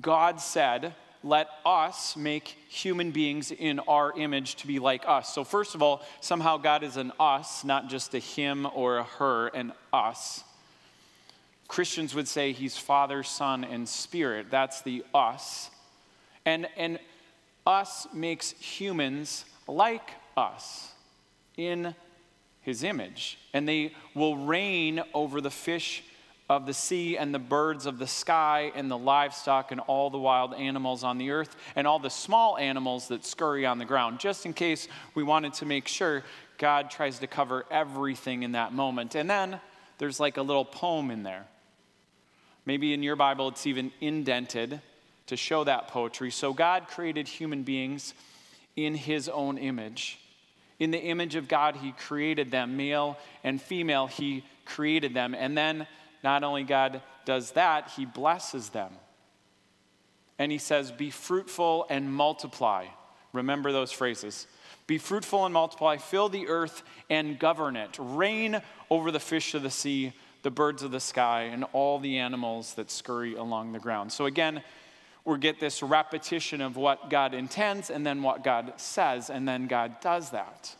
God 0.00 0.40
said, 0.40 0.94
Let 1.24 1.48
us 1.66 2.16
make 2.16 2.56
human 2.68 3.10
beings 3.10 3.50
in 3.50 3.80
our 3.80 4.16
image 4.16 4.54
to 4.56 4.68
be 4.68 4.78
like 4.78 5.02
us. 5.08 5.34
So, 5.34 5.42
first 5.42 5.74
of 5.74 5.82
all, 5.82 6.02
somehow 6.20 6.56
God 6.56 6.84
is 6.84 6.96
an 6.96 7.10
us, 7.18 7.64
not 7.64 7.88
just 7.90 8.14
a 8.14 8.20
him 8.20 8.64
or 8.72 8.98
a 8.98 9.02
her, 9.02 9.48
an 9.48 9.72
us. 9.92 10.44
Christians 11.66 12.14
would 12.14 12.28
say 12.28 12.52
he's 12.52 12.76
Father, 12.76 13.24
Son, 13.24 13.64
and 13.64 13.88
Spirit. 13.88 14.52
That's 14.52 14.82
the 14.82 15.04
us. 15.12 15.68
And, 16.46 16.68
and 16.76 17.00
us 17.66 18.06
makes 18.14 18.52
humans 18.52 19.44
like 19.66 20.12
us 20.36 20.92
in 21.56 21.96
his 22.62 22.82
image. 22.82 23.38
And 23.52 23.68
they 23.68 23.92
will 24.14 24.36
reign 24.36 25.02
over 25.12 25.40
the 25.40 25.50
fish 25.50 26.02
of 26.48 26.66
the 26.66 26.74
sea 26.74 27.16
and 27.16 27.34
the 27.34 27.38
birds 27.38 27.86
of 27.86 27.98
the 27.98 28.06
sky 28.06 28.72
and 28.74 28.90
the 28.90 28.98
livestock 28.98 29.72
and 29.72 29.80
all 29.80 30.10
the 30.10 30.18
wild 30.18 30.54
animals 30.54 31.04
on 31.04 31.18
the 31.18 31.30
earth 31.30 31.56
and 31.76 31.86
all 31.86 31.98
the 31.98 32.10
small 32.10 32.58
animals 32.58 33.08
that 33.08 33.24
scurry 33.24 33.64
on 33.64 33.78
the 33.78 33.84
ground, 33.84 34.18
just 34.18 34.44
in 34.44 34.52
case 34.52 34.88
we 35.14 35.22
wanted 35.22 35.54
to 35.54 35.66
make 35.66 35.88
sure 35.88 36.22
God 36.58 36.90
tries 36.90 37.18
to 37.20 37.26
cover 37.26 37.64
everything 37.70 38.42
in 38.42 38.52
that 38.52 38.72
moment. 38.72 39.14
And 39.14 39.28
then 39.28 39.60
there's 39.98 40.20
like 40.20 40.36
a 40.36 40.42
little 40.42 40.64
poem 40.64 41.10
in 41.10 41.22
there. 41.22 41.46
Maybe 42.66 42.92
in 42.92 43.02
your 43.02 43.16
Bible 43.16 43.48
it's 43.48 43.66
even 43.66 43.90
indented 44.00 44.80
to 45.26 45.36
show 45.36 45.64
that 45.64 45.88
poetry. 45.88 46.30
So 46.30 46.52
God 46.52 46.86
created 46.88 47.26
human 47.26 47.62
beings 47.62 48.14
in 48.76 48.94
his 48.94 49.28
own 49.28 49.58
image. 49.58 50.18
In 50.82 50.90
the 50.90 50.98
image 50.98 51.36
of 51.36 51.46
God, 51.46 51.76
he 51.76 51.92
created 51.92 52.50
them, 52.50 52.76
male 52.76 53.16
and 53.44 53.62
female, 53.62 54.08
he 54.08 54.44
created 54.64 55.14
them. 55.14 55.32
And 55.32 55.56
then 55.56 55.86
not 56.24 56.42
only 56.42 56.64
God 56.64 57.02
does 57.24 57.52
that, 57.52 57.92
he 57.96 58.04
blesses 58.04 58.70
them. 58.70 58.90
And 60.40 60.50
he 60.50 60.58
says, 60.58 60.90
Be 60.90 61.10
fruitful 61.10 61.86
and 61.88 62.12
multiply. 62.12 62.86
Remember 63.32 63.70
those 63.70 63.92
phrases. 63.92 64.48
Be 64.88 64.98
fruitful 64.98 65.44
and 65.44 65.54
multiply, 65.54 65.98
fill 65.98 66.28
the 66.28 66.48
earth 66.48 66.82
and 67.08 67.38
govern 67.38 67.76
it. 67.76 67.96
Reign 68.00 68.60
over 68.90 69.12
the 69.12 69.20
fish 69.20 69.54
of 69.54 69.62
the 69.62 69.70
sea, 69.70 70.12
the 70.42 70.50
birds 70.50 70.82
of 70.82 70.90
the 70.90 70.98
sky, 70.98 71.42
and 71.42 71.64
all 71.72 72.00
the 72.00 72.18
animals 72.18 72.74
that 72.74 72.90
scurry 72.90 73.36
along 73.36 73.70
the 73.70 73.78
ground. 73.78 74.10
So 74.10 74.26
again, 74.26 74.64
we 75.24 75.38
get 75.38 75.60
this 75.60 75.82
repetition 75.82 76.60
of 76.60 76.76
what 76.76 77.08
God 77.08 77.34
intends 77.34 77.90
and 77.90 78.04
then 78.04 78.22
what 78.22 78.42
God 78.42 78.72
says, 78.76 79.30
and 79.30 79.46
then 79.46 79.66
God 79.66 80.00
does 80.00 80.30
that. 80.30 80.74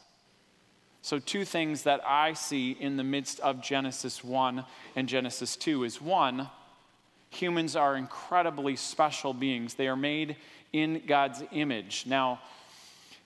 So, 1.00 1.18
two 1.18 1.44
things 1.44 1.82
that 1.82 2.00
I 2.06 2.32
see 2.32 2.72
in 2.72 2.96
the 2.96 3.04
midst 3.04 3.40
of 3.40 3.60
Genesis 3.60 4.22
1 4.22 4.64
and 4.94 5.08
Genesis 5.08 5.56
2 5.56 5.84
is 5.84 6.00
one, 6.00 6.48
humans 7.30 7.74
are 7.74 7.96
incredibly 7.96 8.76
special 8.76 9.32
beings. 9.32 9.74
They 9.74 9.88
are 9.88 9.96
made 9.96 10.36
in 10.72 11.02
God's 11.06 11.42
image. 11.52 12.04
Now, 12.06 12.40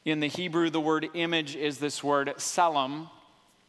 in 0.05 0.21
the 0.21 0.29
Hebrew, 0.29 0.71
the 0.71 0.81
word 0.81 1.09
image 1.15 1.57
is 1.57 1.79
this 1.79 2.03
word 2.03 2.33
selam. 2.39 3.09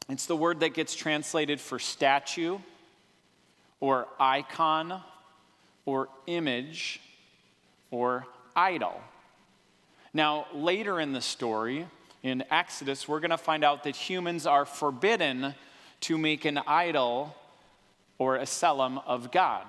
It's 0.08 0.26
the 0.26 0.36
word 0.38 0.62
that 0.62 0.74
gets 0.74 0.96
translated 0.96 1.60
for 1.60 1.80
statue 1.80 2.60
or 3.80 4.08
icon 4.20 5.02
or 5.86 6.08
image 6.28 7.02
or 7.92 8.26
idol. 8.56 9.02
Now, 10.14 10.48
later 10.54 11.00
in 11.00 11.14
the 11.14 11.22
story, 11.22 11.86
in 12.24 12.44
Exodus, 12.50 13.08
we're 13.08 13.20
going 13.20 13.32
to 13.32 13.38
find 13.38 13.64
out 13.64 13.84
that 13.84 13.96
humans 13.96 14.46
are 14.46 14.66
forbidden 14.66 15.54
to 16.02 16.18
make 16.18 16.46
an 16.46 16.60
idol 16.66 17.36
or 18.18 18.38
a 18.38 18.46
selam 18.46 19.00
of 19.06 19.32
God. 19.32 19.66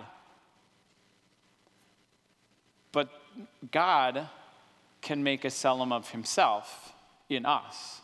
But 2.92 3.08
God 3.70 4.28
can 5.02 5.22
make 5.22 5.44
a 5.44 5.50
selam 5.50 5.92
of 5.92 6.10
himself 6.10 6.92
in 7.28 7.44
us. 7.46 8.00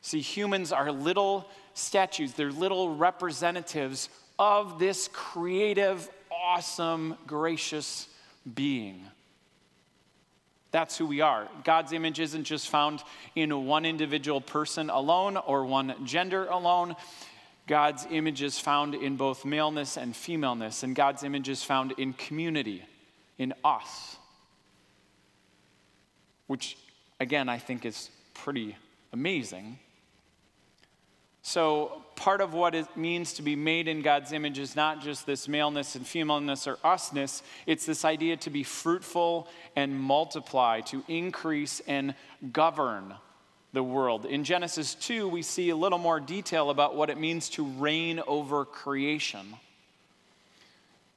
See, 0.00 0.20
humans 0.20 0.72
are 0.72 0.90
little 0.90 1.48
statues, 1.74 2.32
they're 2.34 2.50
little 2.50 2.94
representatives 2.94 4.08
of 4.38 4.78
this 4.78 5.08
creative, 5.12 6.08
awesome, 6.30 7.16
gracious 7.26 8.08
being. 8.54 9.06
That's 10.70 10.96
who 10.96 11.06
we 11.06 11.20
are. 11.20 11.48
God's 11.64 11.92
image 11.92 12.18
isn't 12.18 12.44
just 12.44 12.68
found 12.68 13.02
in 13.34 13.66
one 13.66 13.84
individual 13.84 14.40
person 14.40 14.88
alone 14.88 15.36
or 15.36 15.66
one 15.66 15.94
gender 16.06 16.46
alone. 16.46 16.96
God's 17.66 18.06
image 18.10 18.42
is 18.42 18.58
found 18.58 18.94
in 18.94 19.16
both 19.16 19.44
maleness 19.44 19.96
and 19.96 20.16
femaleness, 20.16 20.82
and 20.82 20.96
God's 20.96 21.22
image 21.22 21.48
is 21.48 21.62
found 21.62 21.92
in 21.98 22.14
community, 22.14 22.82
in 23.38 23.52
us. 23.64 24.16
Which, 26.46 26.76
again, 27.20 27.48
I 27.48 27.58
think 27.58 27.84
is 27.84 28.10
pretty 28.34 28.76
amazing. 29.12 29.78
So, 31.42 32.02
part 32.22 32.40
of 32.40 32.54
what 32.54 32.72
it 32.72 32.86
means 32.96 33.32
to 33.32 33.42
be 33.42 33.56
made 33.56 33.88
in 33.88 34.00
God's 34.00 34.30
image 34.30 34.60
is 34.60 34.76
not 34.76 35.02
just 35.02 35.26
this 35.26 35.48
maleness 35.48 35.96
and 35.96 36.06
femaleness 36.06 36.68
or 36.68 36.76
usness, 36.84 37.42
it's 37.66 37.84
this 37.84 38.04
idea 38.04 38.36
to 38.36 38.50
be 38.50 38.62
fruitful 38.62 39.48
and 39.74 39.98
multiply, 39.98 40.82
to 40.82 41.02
increase 41.08 41.80
and 41.88 42.14
govern 42.52 43.12
the 43.72 43.82
world. 43.82 44.24
In 44.24 44.44
Genesis 44.44 44.94
2, 44.94 45.26
we 45.26 45.42
see 45.42 45.70
a 45.70 45.76
little 45.76 45.98
more 45.98 46.20
detail 46.20 46.70
about 46.70 46.94
what 46.94 47.10
it 47.10 47.18
means 47.18 47.48
to 47.50 47.64
reign 47.64 48.22
over 48.28 48.64
creation 48.64 49.54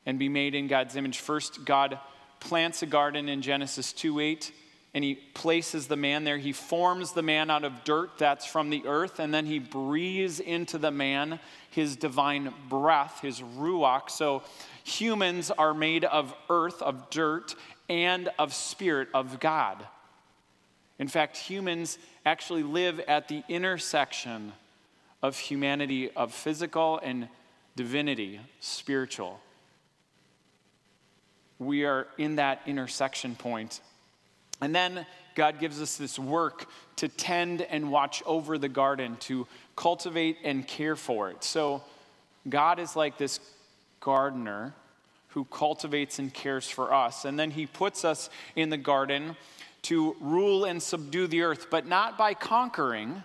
and 0.08 0.18
be 0.18 0.28
made 0.28 0.56
in 0.56 0.68
God's 0.68 0.96
image. 0.96 1.20
First, 1.20 1.66
God 1.66 2.00
plants 2.40 2.82
a 2.82 2.88
garden 2.88 3.30
in 3.30 3.44
Genesis 3.44 3.94
2 3.94 4.20
8 4.22 4.52
and 4.96 5.04
he 5.04 5.16
places 5.16 5.88
the 5.88 5.98
man 5.98 6.24
there. 6.24 6.38
He 6.38 6.54
forms 6.54 7.12
the 7.12 7.22
man 7.22 7.52
out 7.52 7.66
of 7.66 7.84
dirt 7.84 8.12
that's 8.18 8.46
from 8.46 8.70
the 8.70 8.88
earth, 8.88 9.20
and 9.20 9.34
then 9.34 9.46
he 9.46 9.60
breathes 9.60 10.40
into 10.40 10.78
the 10.78 10.90
man 10.90 11.40
his 11.70 11.98
divine 11.98 12.54
breath, 12.70 13.20
his 13.22 13.42
ruach. 13.42 14.10
So 14.10 14.42
humans 14.86 15.52
are 15.52 15.74
made 15.74 16.06
of 16.06 16.34
earth, 16.50 16.82
of 16.82 17.10
dirt, 17.10 17.56
and 17.90 18.30
of 18.40 18.54
spirit 18.54 19.10
of 19.14 19.42
God. 19.42 19.86
In 20.98 21.10
fact, 21.10 21.36
humans 21.36 21.98
actually 22.26 22.64
live 22.64 23.02
at 23.02 23.28
the 23.28 23.44
intersection 23.50 24.54
of 25.22 25.38
humanity, 25.38 26.10
of 26.12 26.34
physical 26.34 27.02
and 27.04 27.28
divinity, 27.76 28.40
spiritual. 28.62 29.42
We 31.60 31.84
are 31.84 32.08
in 32.18 32.38
that 32.38 32.62
intersection 32.66 33.36
point 33.36 33.82
and 34.62 34.74
then 34.74 35.06
God 35.36 35.60
gives 35.60 35.82
us 35.82 35.98
this 35.98 36.18
work 36.18 36.70
to 36.98 37.08
tend 37.08 37.62
and 37.62 37.92
watch 37.92 38.24
over 38.26 38.58
the 38.58 38.70
garden, 38.70 39.18
to 39.22 39.48
cultivate 39.76 40.38
and 40.44 40.66
care 40.66 40.96
for 40.96 41.30
it. 41.30 41.44
So 41.44 41.84
God 42.48 42.80
is 42.80 42.96
like 42.96 43.18
this 43.18 43.40
gardener 44.00 44.74
who 45.30 45.44
cultivates 45.46 46.20
and 46.20 46.34
cares 46.34 46.70
for 46.70 46.94
us. 46.94 47.26
And 47.26 47.38
then 47.38 47.52
he 47.52 47.66
puts 47.66 48.06
us 48.06 48.30
in 48.56 48.70
the 48.70 48.78
garden 48.78 49.36
to 49.84 50.16
rule 50.22 50.64
and 50.64 50.82
subdue 50.82 51.28
the 51.28 51.42
earth, 51.42 51.68
but 51.70 51.86
not 51.86 52.18
by 52.18 52.34
conquering, 52.34 53.22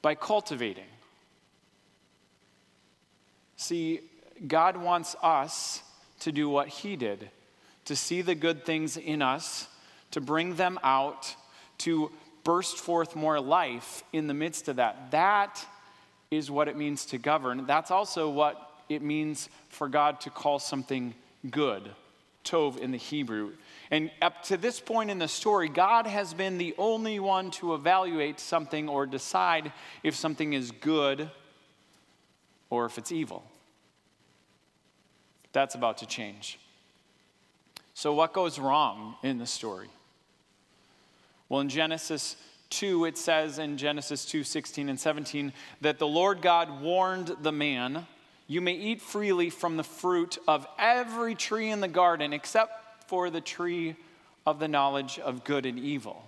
by 0.00 0.14
cultivating. 0.14 0.84
See, 3.56 4.00
God 4.48 4.76
wants 4.76 5.14
us 5.22 5.82
to 6.20 6.32
do 6.32 6.48
what 6.48 6.68
he 6.68 6.96
did, 6.96 7.30
to 7.84 7.94
see 7.94 8.22
the 8.22 8.34
good 8.34 8.64
things 8.64 8.96
in 8.96 9.20
us 9.20 9.68
to 10.14 10.20
bring 10.20 10.54
them 10.54 10.78
out, 10.84 11.34
to 11.78 12.08
burst 12.44 12.78
forth 12.78 13.16
more 13.16 13.40
life 13.40 14.04
in 14.12 14.28
the 14.28 14.34
midst 14.34 14.68
of 14.68 14.76
that. 14.76 15.10
That 15.10 15.66
is 16.30 16.52
what 16.52 16.68
it 16.68 16.76
means 16.76 17.04
to 17.06 17.18
govern. 17.18 17.66
That's 17.66 17.90
also 17.90 18.30
what 18.30 18.70
it 18.88 19.02
means 19.02 19.48
for 19.70 19.88
God 19.88 20.20
to 20.20 20.30
call 20.30 20.60
something 20.60 21.14
good, 21.50 21.90
tov 22.44 22.78
in 22.78 22.92
the 22.92 22.96
Hebrew. 22.96 23.54
And 23.90 24.12
up 24.22 24.44
to 24.44 24.56
this 24.56 24.78
point 24.78 25.10
in 25.10 25.18
the 25.18 25.26
story, 25.26 25.68
God 25.68 26.06
has 26.06 26.32
been 26.32 26.58
the 26.58 26.76
only 26.78 27.18
one 27.18 27.50
to 27.52 27.74
evaluate 27.74 28.38
something 28.38 28.88
or 28.88 29.06
decide 29.06 29.72
if 30.04 30.14
something 30.14 30.52
is 30.52 30.70
good 30.70 31.28
or 32.70 32.86
if 32.86 32.98
it's 32.98 33.10
evil. 33.10 33.42
That's 35.52 35.74
about 35.74 35.98
to 35.98 36.06
change. 36.06 36.60
So, 37.94 38.14
what 38.14 38.32
goes 38.32 38.60
wrong 38.60 39.16
in 39.24 39.38
the 39.38 39.46
story? 39.46 39.88
Well, 41.54 41.60
in 41.60 41.68
Genesis 41.68 42.34
2, 42.70 43.04
it 43.04 43.16
says 43.16 43.60
in 43.60 43.76
Genesis 43.76 44.24
2 44.24 44.42
16 44.42 44.88
and 44.88 44.98
17 44.98 45.52
that 45.82 46.00
the 46.00 46.06
Lord 46.08 46.42
God 46.42 46.82
warned 46.82 47.28
the 47.42 47.52
man, 47.52 48.08
You 48.48 48.60
may 48.60 48.72
eat 48.72 49.00
freely 49.00 49.50
from 49.50 49.76
the 49.76 49.84
fruit 49.84 50.36
of 50.48 50.66
every 50.80 51.36
tree 51.36 51.70
in 51.70 51.80
the 51.80 51.86
garden 51.86 52.32
except 52.32 53.08
for 53.08 53.30
the 53.30 53.40
tree 53.40 53.94
of 54.44 54.58
the 54.58 54.66
knowledge 54.66 55.20
of 55.20 55.44
good 55.44 55.64
and 55.64 55.78
evil. 55.78 56.24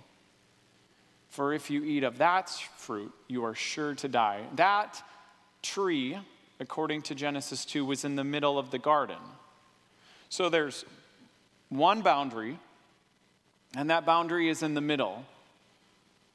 For 1.29 1.51
if 1.51 1.69
you 1.69 1.83
eat 1.83 2.05
of 2.05 2.19
that 2.19 2.49
fruit, 2.77 3.11
you 3.27 3.43
are 3.43 3.53
sure 3.53 3.95
to 3.95 4.07
die. 4.07 4.43
That 4.55 5.03
tree, 5.61 6.17
according 6.61 7.01
to 7.01 7.15
Genesis 7.15 7.65
2, 7.65 7.83
was 7.83 8.05
in 8.05 8.15
the 8.15 8.23
middle 8.23 8.57
of 8.57 8.71
the 8.71 8.79
garden. 8.79 9.19
So 10.29 10.47
there's 10.47 10.85
one 11.67 12.01
boundary 12.01 12.59
and 13.75 13.89
that 13.89 14.05
boundary 14.05 14.49
is 14.49 14.63
in 14.63 14.73
the 14.73 14.81
middle. 14.81 15.25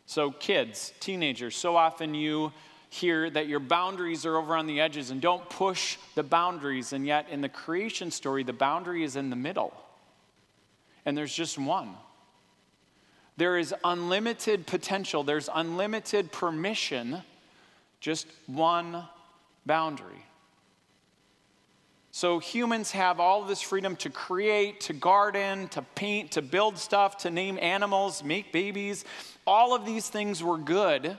So, 0.07 0.31
kids, 0.31 0.93
teenagers, 1.01 1.57
so 1.57 1.77
often 1.77 2.15
you 2.15 2.53
hear 2.91 3.31
that 3.31 3.47
your 3.47 3.61
boundaries 3.61 4.27
are 4.27 4.37
over 4.37 4.55
on 4.55 4.67
the 4.67 4.81
edges 4.81 5.11
and 5.11 5.21
don't 5.21 5.49
push 5.49 5.97
the 6.15 6.23
boundaries. 6.23 6.93
And 6.93 7.07
yet, 7.07 7.29
in 7.31 7.41
the 7.41 7.49
creation 7.49 8.11
story, 8.11 8.45
the 8.45 8.53
boundary 8.53 9.03
is 9.03 9.17
in 9.17 9.31
the 9.31 9.37
middle. 9.37 9.73
and 11.05 11.17
there's 11.17 11.35
just 11.35 11.59
one. 11.59 11.95
There 13.37 13.59
is 13.59 13.75
unlimited 13.83 14.67
potential, 14.67 15.25
there's 15.25 15.49
unlimited 15.53 16.31
permission, 16.33 17.23
just 18.01 18.27
one 18.47 19.05
boundary. 19.65 20.25
So 22.15 22.39
humans 22.39 22.91
have 22.91 23.21
all 23.21 23.43
this 23.43 23.63
freedom 23.63 23.97
to 23.97 24.11
create, 24.11 24.81
to 24.83 24.93
garden, 24.93 25.69
to 25.69 25.81
paint, 25.81 26.33
to 26.33 26.43
build 26.43 26.77
stuff, 26.77 27.17
to 27.19 27.31
name 27.31 27.59
animals, 27.61 28.23
make 28.23 28.53
babies. 28.53 29.07
All 29.47 29.75
of 29.75 29.87
these 29.87 30.11
things 30.11 30.43
were 30.43 30.59
good, 30.59 31.17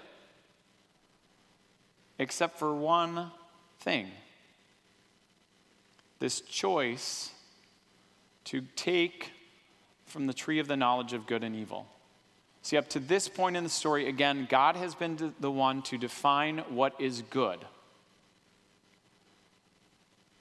except 2.19 2.59
for 2.59 2.73
one 2.75 3.31
thing 3.79 4.07
this 6.19 6.39
choice 6.39 7.31
to 8.45 8.61
take 8.77 9.31
from 10.05 10.25
the 10.25 10.33
tree 10.33 10.59
of 10.59 10.69
the 10.69 10.77
knowledge 10.77 11.11
of 11.11 11.27
good 11.27 11.43
and 11.43 11.53
evil. 11.53 11.85
See, 12.61 12.77
up 12.77 12.87
to 12.89 12.99
this 12.99 13.27
point 13.27 13.57
in 13.57 13.63
the 13.65 13.69
story, 13.69 14.07
again, 14.07 14.47
God 14.49 14.77
has 14.77 14.95
been 14.95 15.33
the 15.41 15.51
one 15.51 15.81
to 15.81 15.97
define 15.97 16.59
what 16.69 16.93
is 16.97 17.23
good. 17.23 17.59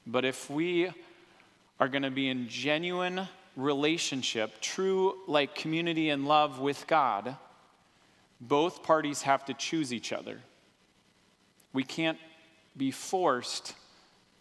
But 0.06 0.24
if 0.24 0.50
we 0.50 0.90
are 1.78 1.88
going 1.88 2.02
to 2.02 2.10
be 2.10 2.28
in 2.28 2.48
genuine 2.48 3.28
relationship, 3.56 4.60
true 4.60 5.18
like 5.26 5.54
community 5.54 6.10
and 6.10 6.26
love 6.26 6.58
with 6.58 6.86
God, 6.86 7.36
both 8.40 8.82
parties 8.82 9.22
have 9.22 9.44
to 9.46 9.54
choose 9.54 9.92
each 9.92 10.12
other. 10.12 10.40
We 11.72 11.84
can't 11.84 12.18
be 12.76 12.90
forced 12.90 13.74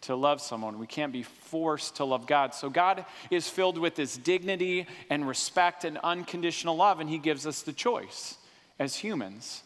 to 0.02 0.16
love 0.16 0.40
someone. 0.40 0.78
We 0.78 0.86
can't 0.86 1.12
be 1.12 1.22
forced 1.22 1.96
to 1.96 2.04
love 2.04 2.26
God. 2.26 2.54
So 2.54 2.68
God 2.68 3.06
is 3.30 3.48
filled 3.48 3.78
with 3.78 3.94
this 3.94 4.16
dignity 4.16 4.86
and 5.08 5.26
respect 5.26 5.84
and 5.84 5.98
unconditional 5.98 6.76
love, 6.76 7.00
and 7.00 7.08
He 7.08 7.18
gives 7.18 7.46
us 7.46 7.62
the 7.62 7.72
choice 7.72 8.36
as 8.78 8.96
humans 8.96 9.62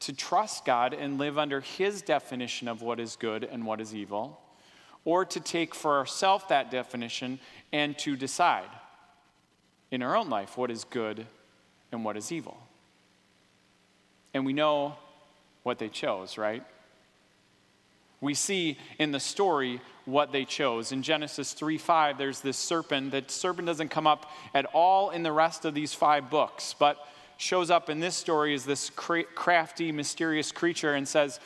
to 0.00 0.12
trust 0.12 0.64
God 0.64 0.94
and 0.94 1.18
live 1.18 1.38
under 1.38 1.60
His 1.60 2.02
definition 2.02 2.68
of 2.68 2.80
what 2.82 3.00
is 3.00 3.16
good 3.16 3.44
and 3.44 3.66
what 3.66 3.80
is 3.80 3.94
evil, 3.94 4.40
or 5.04 5.24
to 5.24 5.40
take 5.40 5.74
for 5.74 5.98
ourselves 5.98 6.44
that 6.48 6.70
definition 6.70 7.38
and 7.72 7.98
to 7.98 8.16
decide 8.16 8.68
in 9.90 10.02
our 10.02 10.16
own 10.16 10.30
life 10.30 10.56
what 10.56 10.70
is 10.70 10.84
good 10.84 11.26
and 11.90 12.04
what 12.04 12.16
is 12.16 12.32
evil. 12.32 12.56
And 14.34 14.46
we 14.46 14.52
know 14.52 14.96
what 15.62 15.78
they 15.78 15.88
chose, 15.88 16.38
right? 16.38 16.64
We 18.20 18.34
see 18.34 18.78
in 18.98 19.10
the 19.10 19.20
story 19.20 19.80
what 20.04 20.32
they 20.32 20.44
chose. 20.44 20.92
In 20.92 21.02
Genesis 21.02 21.52
3 21.52 21.76
5, 21.76 22.18
there's 22.18 22.40
this 22.40 22.56
serpent. 22.56 23.10
That 23.10 23.30
serpent 23.30 23.66
doesn't 23.66 23.88
come 23.88 24.06
up 24.06 24.30
at 24.54 24.64
all 24.66 25.10
in 25.10 25.22
the 25.22 25.32
rest 25.32 25.64
of 25.64 25.74
these 25.74 25.92
five 25.92 26.30
books, 26.30 26.74
but 26.78 26.96
shows 27.36 27.70
up 27.70 27.90
in 27.90 27.98
this 27.98 28.14
story 28.14 28.54
as 28.54 28.64
this 28.64 28.90
crafty, 28.90 29.90
mysterious 29.90 30.52
creature 30.52 30.94
and 30.94 31.06
says, 31.06 31.40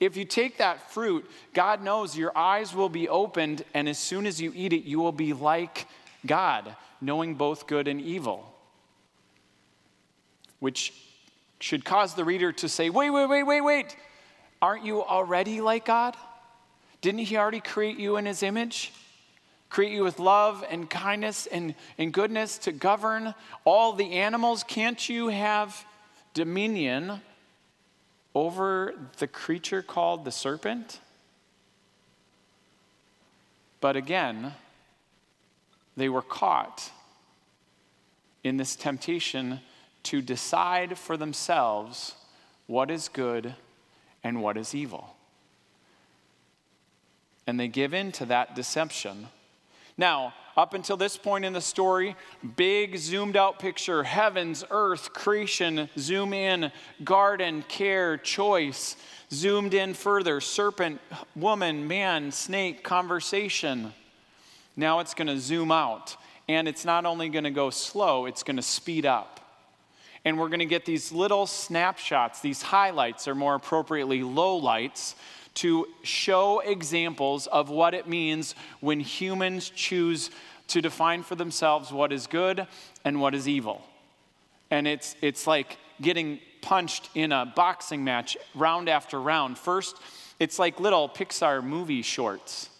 if 0.00 0.16
you 0.16 0.24
take 0.24 0.56
that 0.58 0.90
fruit, 0.90 1.30
God 1.52 1.82
knows 1.82 2.16
your 2.16 2.36
eyes 2.36 2.74
will 2.74 2.88
be 2.88 3.08
opened, 3.08 3.64
and 3.74 3.86
as 3.86 3.98
soon 3.98 4.26
as 4.26 4.40
you 4.40 4.50
eat 4.56 4.72
it, 4.72 4.84
you 4.84 4.98
will 4.98 5.12
be 5.12 5.34
like 5.34 5.86
God, 6.26 6.74
knowing 7.02 7.34
both 7.34 7.66
good 7.66 7.86
and 7.86 8.00
evil. 8.00 8.50
Which 10.58 10.94
should 11.60 11.84
cause 11.84 12.14
the 12.14 12.24
reader 12.24 12.50
to 12.52 12.68
say, 12.68 12.88
wait, 12.88 13.10
wait, 13.10 13.26
wait, 13.26 13.42
wait, 13.42 13.60
wait. 13.60 13.96
Aren't 14.62 14.86
you 14.86 15.04
already 15.04 15.60
like 15.60 15.84
God? 15.84 16.16
Didn't 17.02 17.20
He 17.20 17.36
already 17.36 17.60
create 17.60 17.98
you 17.98 18.16
in 18.16 18.24
His 18.24 18.42
image? 18.42 18.92
Create 19.68 19.92
you 19.92 20.02
with 20.02 20.18
love 20.18 20.64
and 20.70 20.88
kindness 20.88 21.46
and, 21.46 21.74
and 21.98 22.12
goodness 22.12 22.56
to 22.58 22.72
govern 22.72 23.34
all 23.64 23.92
the 23.92 24.12
animals? 24.12 24.64
Can't 24.64 25.08
you 25.08 25.28
have 25.28 25.84
dominion 26.32 27.20
over 28.34 28.94
the 29.18 29.26
creature 29.26 29.82
called 29.82 30.24
the 30.24 30.30
serpent? 30.30 31.00
But 33.80 33.96
again, 33.96 34.54
they 35.96 36.08
were 36.08 36.22
caught 36.22 36.90
in 38.44 38.56
this 38.56 38.76
temptation 38.76 39.60
to 40.04 40.22
decide 40.22 40.98
for 40.98 41.16
themselves 41.16 42.14
what 42.66 42.90
is 42.90 43.08
good 43.08 43.54
and 44.22 44.42
what 44.42 44.56
is 44.56 44.74
evil. 44.74 45.16
And 47.46 47.58
they 47.58 47.68
give 47.68 47.92
in 47.92 48.12
to 48.12 48.24
that 48.26 48.54
deception. 48.54 49.28
Now, 50.00 50.32
up 50.56 50.72
until 50.72 50.96
this 50.96 51.18
point 51.18 51.44
in 51.44 51.52
the 51.52 51.60
story, 51.60 52.16
big 52.56 52.96
zoomed 52.96 53.36
out 53.36 53.58
picture 53.58 54.02
heavens, 54.02 54.64
earth, 54.70 55.12
creation, 55.12 55.90
zoom 55.98 56.32
in, 56.32 56.72
garden, 57.04 57.62
care, 57.68 58.16
choice, 58.16 58.96
zoomed 59.30 59.74
in 59.74 59.92
further 59.92 60.40
serpent, 60.40 61.02
woman, 61.36 61.86
man, 61.86 62.32
snake, 62.32 62.82
conversation. 62.82 63.92
Now 64.74 65.00
it's 65.00 65.12
going 65.12 65.28
to 65.28 65.38
zoom 65.38 65.70
out. 65.70 66.16
And 66.48 66.66
it's 66.66 66.86
not 66.86 67.04
only 67.04 67.28
going 67.28 67.44
to 67.44 67.50
go 67.50 67.68
slow, 67.68 68.24
it's 68.24 68.42
going 68.42 68.56
to 68.56 68.62
speed 68.62 69.04
up. 69.04 69.38
And 70.24 70.38
we're 70.38 70.48
going 70.48 70.60
to 70.60 70.64
get 70.64 70.86
these 70.86 71.12
little 71.12 71.46
snapshots, 71.46 72.40
these 72.40 72.62
highlights, 72.62 73.28
or 73.28 73.34
more 73.34 73.54
appropriately, 73.54 74.20
lowlights, 74.20 75.14
to 75.54 75.86
show 76.02 76.60
examples 76.60 77.46
of 77.48 77.68
what 77.70 77.94
it 77.94 78.08
means 78.08 78.54
when 78.80 79.00
humans 79.00 79.70
choose 79.70 80.30
to 80.68 80.80
define 80.80 81.22
for 81.22 81.34
themselves 81.34 81.92
what 81.92 82.12
is 82.12 82.26
good 82.26 82.66
and 83.04 83.20
what 83.20 83.34
is 83.34 83.48
evil. 83.48 83.82
And 84.70 84.86
it's, 84.86 85.16
it's 85.20 85.46
like 85.46 85.78
getting 86.00 86.40
punched 86.62 87.10
in 87.14 87.32
a 87.32 87.52
boxing 87.56 88.04
match 88.04 88.36
round 88.54 88.88
after 88.88 89.20
round. 89.20 89.58
First, 89.58 89.96
it's 90.38 90.58
like 90.58 90.78
little 90.78 91.08
Pixar 91.08 91.62
movie 91.62 92.02
shorts. 92.02 92.70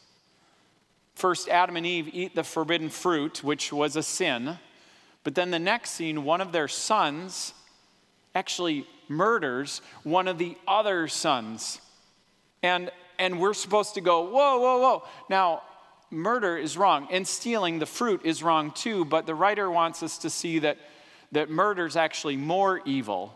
First, 1.14 1.48
Adam 1.48 1.76
and 1.76 1.84
Eve 1.84 2.08
eat 2.12 2.34
the 2.34 2.44
forbidden 2.44 2.88
fruit, 2.88 3.44
which 3.44 3.72
was 3.72 3.96
a 3.96 4.02
sin. 4.02 4.58
But 5.24 5.34
then 5.34 5.50
the 5.50 5.58
next 5.58 5.90
scene, 5.90 6.24
one 6.24 6.40
of 6.40 6.52
their 6.52 6.68
sons 6.68 7.52
actually 8.34 8.86
murders 9.08 9.82
one 10.02 10.28
of 10.28 10.38
the 10.38 10.56
other 10.66 11.08
sons. 11.08 11.80
And, 12.62 12.90
and 13.18 13.40
we're 13.40 13.54
supposed 13.54 13.94
to 13.94 14.00
go, 14.00 14.22
whoa, 14.22 14.58
whoa, 14.58 14.78
whoa. 14.78 15.02
Now, 15.28 15.62
murder 16.10 16.56
is 16.56 16.76
wrong, 16.76 17.08
and 17.10 17.26
stealing 17.26 17.78
the 17.78 17.86
fruit 17.86 18.22
is 18.24 18.42
wrong 18.42 18.72
too, 18.72 19.04
but 19.04 19.26
the 19.26 19.34
writer 19.34 19.70
wants 19.70 20.02
us 20.02 20.18
to 20.18 20.30
see 20.30 20.58
that, 20.60 20.78
that 21.32 21.50
murder 21.50 21.86
is 21.86 21.96
actually 21.96 22.36
more 22.36 22.80
evil 22.84 23.34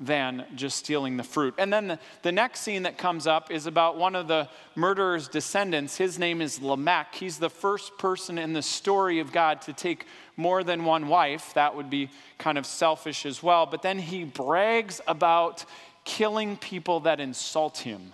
than 0.00 0.44
just 0.56 0.78
stealing 0.78 1.16
the 1.16 1.22
fruit. 1.22 1.54
And 1.58 1.72
then 1.72 1.86
the, 1.86 1.98
the 2.22 2.32
next 2.32 2.60
scene 2.60 2.82
that 2.84 2.98
comes 2.98 3.26
up 3.26 3.50
is 3.50 3.66
about 3.66 3.96
one 3.96 4.16
of 4.16 4.26
the 4.26 4.48
murderer's 4.74 5.28
descendants. 5.28 5.96
His 5.96 6.18
name 6.18 6.40
is 6.40 6.60
Lamech. 6.60 7.14
He's 7.14 7.38
the 7.38 7.50
first 7.50 7.96
person 7.98 8.36
in 8.36 8.52
the 8.52 8.62
story 8.62 9.20
of 9.20 9.32
God 9.32 9.62
to 9.62 9.72
take 9.72 10.06
more 10.36 10.64
than 10.64 10.84
one 10.84 11.06
wife. 11.06 11.54
That 11.54 11.76
would 11.76 11.88
be 11.88 12.10
kind 12.38 12.58
of 12.58 12.66
selfish 12.66 13.24
as 13.26 13.42
well. 13.42 13.66
But 13.66 13.82
then 13.82 13.98
he 13.98 14.24
brags 14.24 15.00
about 15.06 15.64
killing 16.04 16.56
people 16.56 17.00
that 17.00 17.20
insult 17.20 17.78
him. 17.78 18.12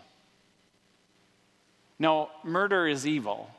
No, 1.98 2.30
murder 2.44 2.86
is 2.86 3.06
evil, 3.06 3.50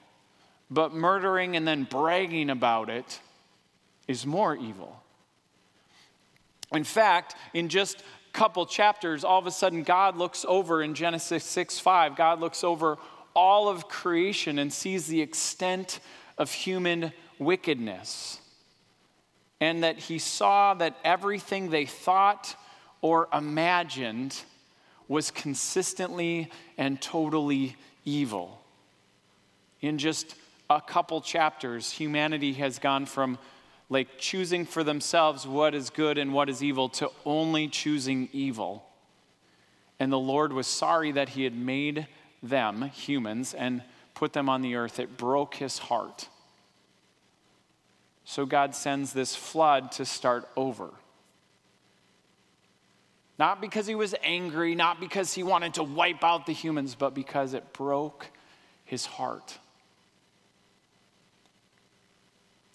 but 0.71 0.93
murdering 0.93 1.55
and 1.55 1.67
then 1.67 1.83
bragging 1.83 2.49
about 2.49 2.89
it 2.89 3.19
is 4.07 4.25
more 4.25 4.55
evil. 4.55 5.01
In 6.71 6.83
fact, 6.83 7.35
in 7.53 7.67
just 7.69 7.99
a 7.99 8.31
couple 8.31 8.65
chapters, 8.65 9.23
all 9.23 9.39
of 9.39 9.47
a 9.47 9.51
sudden 9.51 9.83
God 9.83 10.17
looks 10.17 10.45
over 10.47 10.81
in 10.81 10.93
Genesis 10.93 11.43
6 11.43 11.79
5, 11.79 12.15
God 12.15 12.39
looks 12.39 12.63
over 12.63 12.97
all 13.33 13.69
of 13.69 13.87
creation 13.87 14.59
and 14.59 14.71
sees 14.71 15.07
the 15.07 15.21
extent 15.21 15.99
of 16.37 16.51
human 16.51 17.11
wickedness 17.37 18.39
and 19.61 19.83
that 19.83 19.97
he 19.97 20.19
saw 20.19 20.73
that 20.73 20.95
everything 21.03 21.69
they 21.69 21.85
thought 21.85 22.55
or 23.01 23.27
imagined 23.33 24.35
was 25.07 25.31
consistently 25.31 26.49
and 26.77 27.01
totally 27.01 27.75
evil. 28.09 28.61
In 29.81 29.97
just 29.97 30.35
a 30.69 30.81
couple 30.81 31.21
chapters, 31.21 31.91
humanity 31.91 32.53
has 32.53 32.79
gone 32.79 33.05
from 33.05 33.37
like 33.89 34.17
choosing 34.17 34.65
for 34.65 34.83
themselves 34.83 35.47
what 35.47 35.73
is 35.73 35.89
good 35.89 36.17
and 36.17 36.33
what 36.33 36.49
is 36.49 36.63
evil 36.63 36.89
to 36.89 37.09
only 37.25 37.67
choosing 37.67 38.29
evil. 38.31 38.85
And 39.99 40.11
the 40.11 40.19
Lord 40.19 40.53
was 40.53 40.67
sorry 40.67 41.11
that 41.13 41.29
he 41.29 41.43
had 41.43 41.55
made 41.55 42.07
them, 42.41 42.83
humans, 42.83 43.53
and 43.53 43.83
put 44.13 44.33
them 44.33 44.47
on 44.47 44.61
the 44.61 44.75
earth. 44.75 44.99
It 44.99 45.17
broke 45.17 45.55
his 45.55 45.77
heart. 45.77 46.29
So 48.23 48.45
God 48.45 48.75
sends 48.75 49.11
this 49.11 49.35
flood 49.35 49.91
to 49.93 50.05
start 50.05 50.47
over. 50.55 50.91
Not 53.39 53.61
because 53.61 53.87
he 53.87 53.95
was 53.95 54.13
angry, 54.21 54.75
not 54.75 54.99
because 54.99 55.33
he 55.33 55.43
wanted 55.43 55.75
to 55.75 55.83
wipe 55.83 56.25
out 56.25 56.45
the 56.45 56.51
humans, 56.51 56.93
but 56.93 57.15
because 57.15 57.53
it 57.53 57.71
broke 57.71 58.29
his 58.83 59.05
heart. 59.05 59.57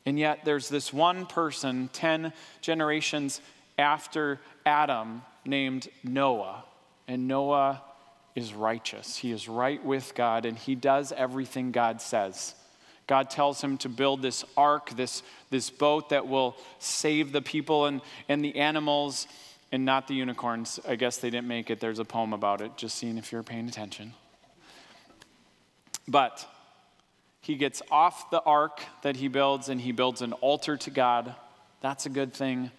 And 0.07 0.19
yet 0.19 0.47
there's 0.47 0.71
this 0.71 0.91
one 0.91 1.27
person, 1.27 1.91
10 1.93 2.33
generations 2.63 3.43
after 3.79 4.41
Adam, 4.65 5.23
named 5.45 5.89
Noah. 6.03 6.65
And 7.07 7.29
Noah 7.29 7.83
is 8.35 8.55
righteous. 8.55 9.19
He 9.19 9.33
is 9.33 9.49
right 9.49 9.85
with 9.85 10.15
God, 10.15 10.47
and 10.47 10.59
he 10.59 10.75
does 10.75 11.13
everything 11.13 11.73
God 11.73 12.01
says. 12.01 12.55
God 13.07 13.29
tells 13.29 13.61
him 13.61 13.77
to 13.79 13.91
build 13.91 14.23
this 14.23 14.47
ark, 14.57 14.97
this, 14.97 15.23
this 15.51 15.69
boat 15.69 16.09
that 16.09 16.27
will 16.27 16.57
save 16.79 17.33
the 17.33 17.43
people 17.43 17.85
and, 17.85 18.01
and 18.31 18.43
the 18.43 18.57
animals 18.57 19.27
and 19.75 19.85
not 19.85 20.07
the 20.07 20.15
unicorns. 20.15 20.79
I 20.87 20.95
guess 20.95 21.19
they 21.19 21.31
didn't 21.31 21.49
make 21.49 21.69
it. 21.69 21.81
There's 21.81 21.99
a 21.99 22.05
poem 22.05 22.33
about 22.33 22.61
it, 22.61 22.77
just 22.77 22.97
seeing 22.97 23.19
if 23.19 23.33
you're 23.33 23.43
paying 23.43 23.67
attention. 23.67 24.15
But 26.07 26.47
he 27.41 27.57
gets 27.57 27.83
off 27.91 28.31
the 28.31 28.41
ark 28.43 28.81
that 29.03 29.17
he 29.17 29.27
builds 29.27 29.69
and 29.69 29.81
he 29.81 29.91
builds 29.91 30.23
an 30.23 30.33
altar 30.35 30.77
to 30.77 30.91
God. 30.91 31.35
That's 31.81 32.07
a 32.07 32.09
good 32.09 32.33
thing. 32.33 32.71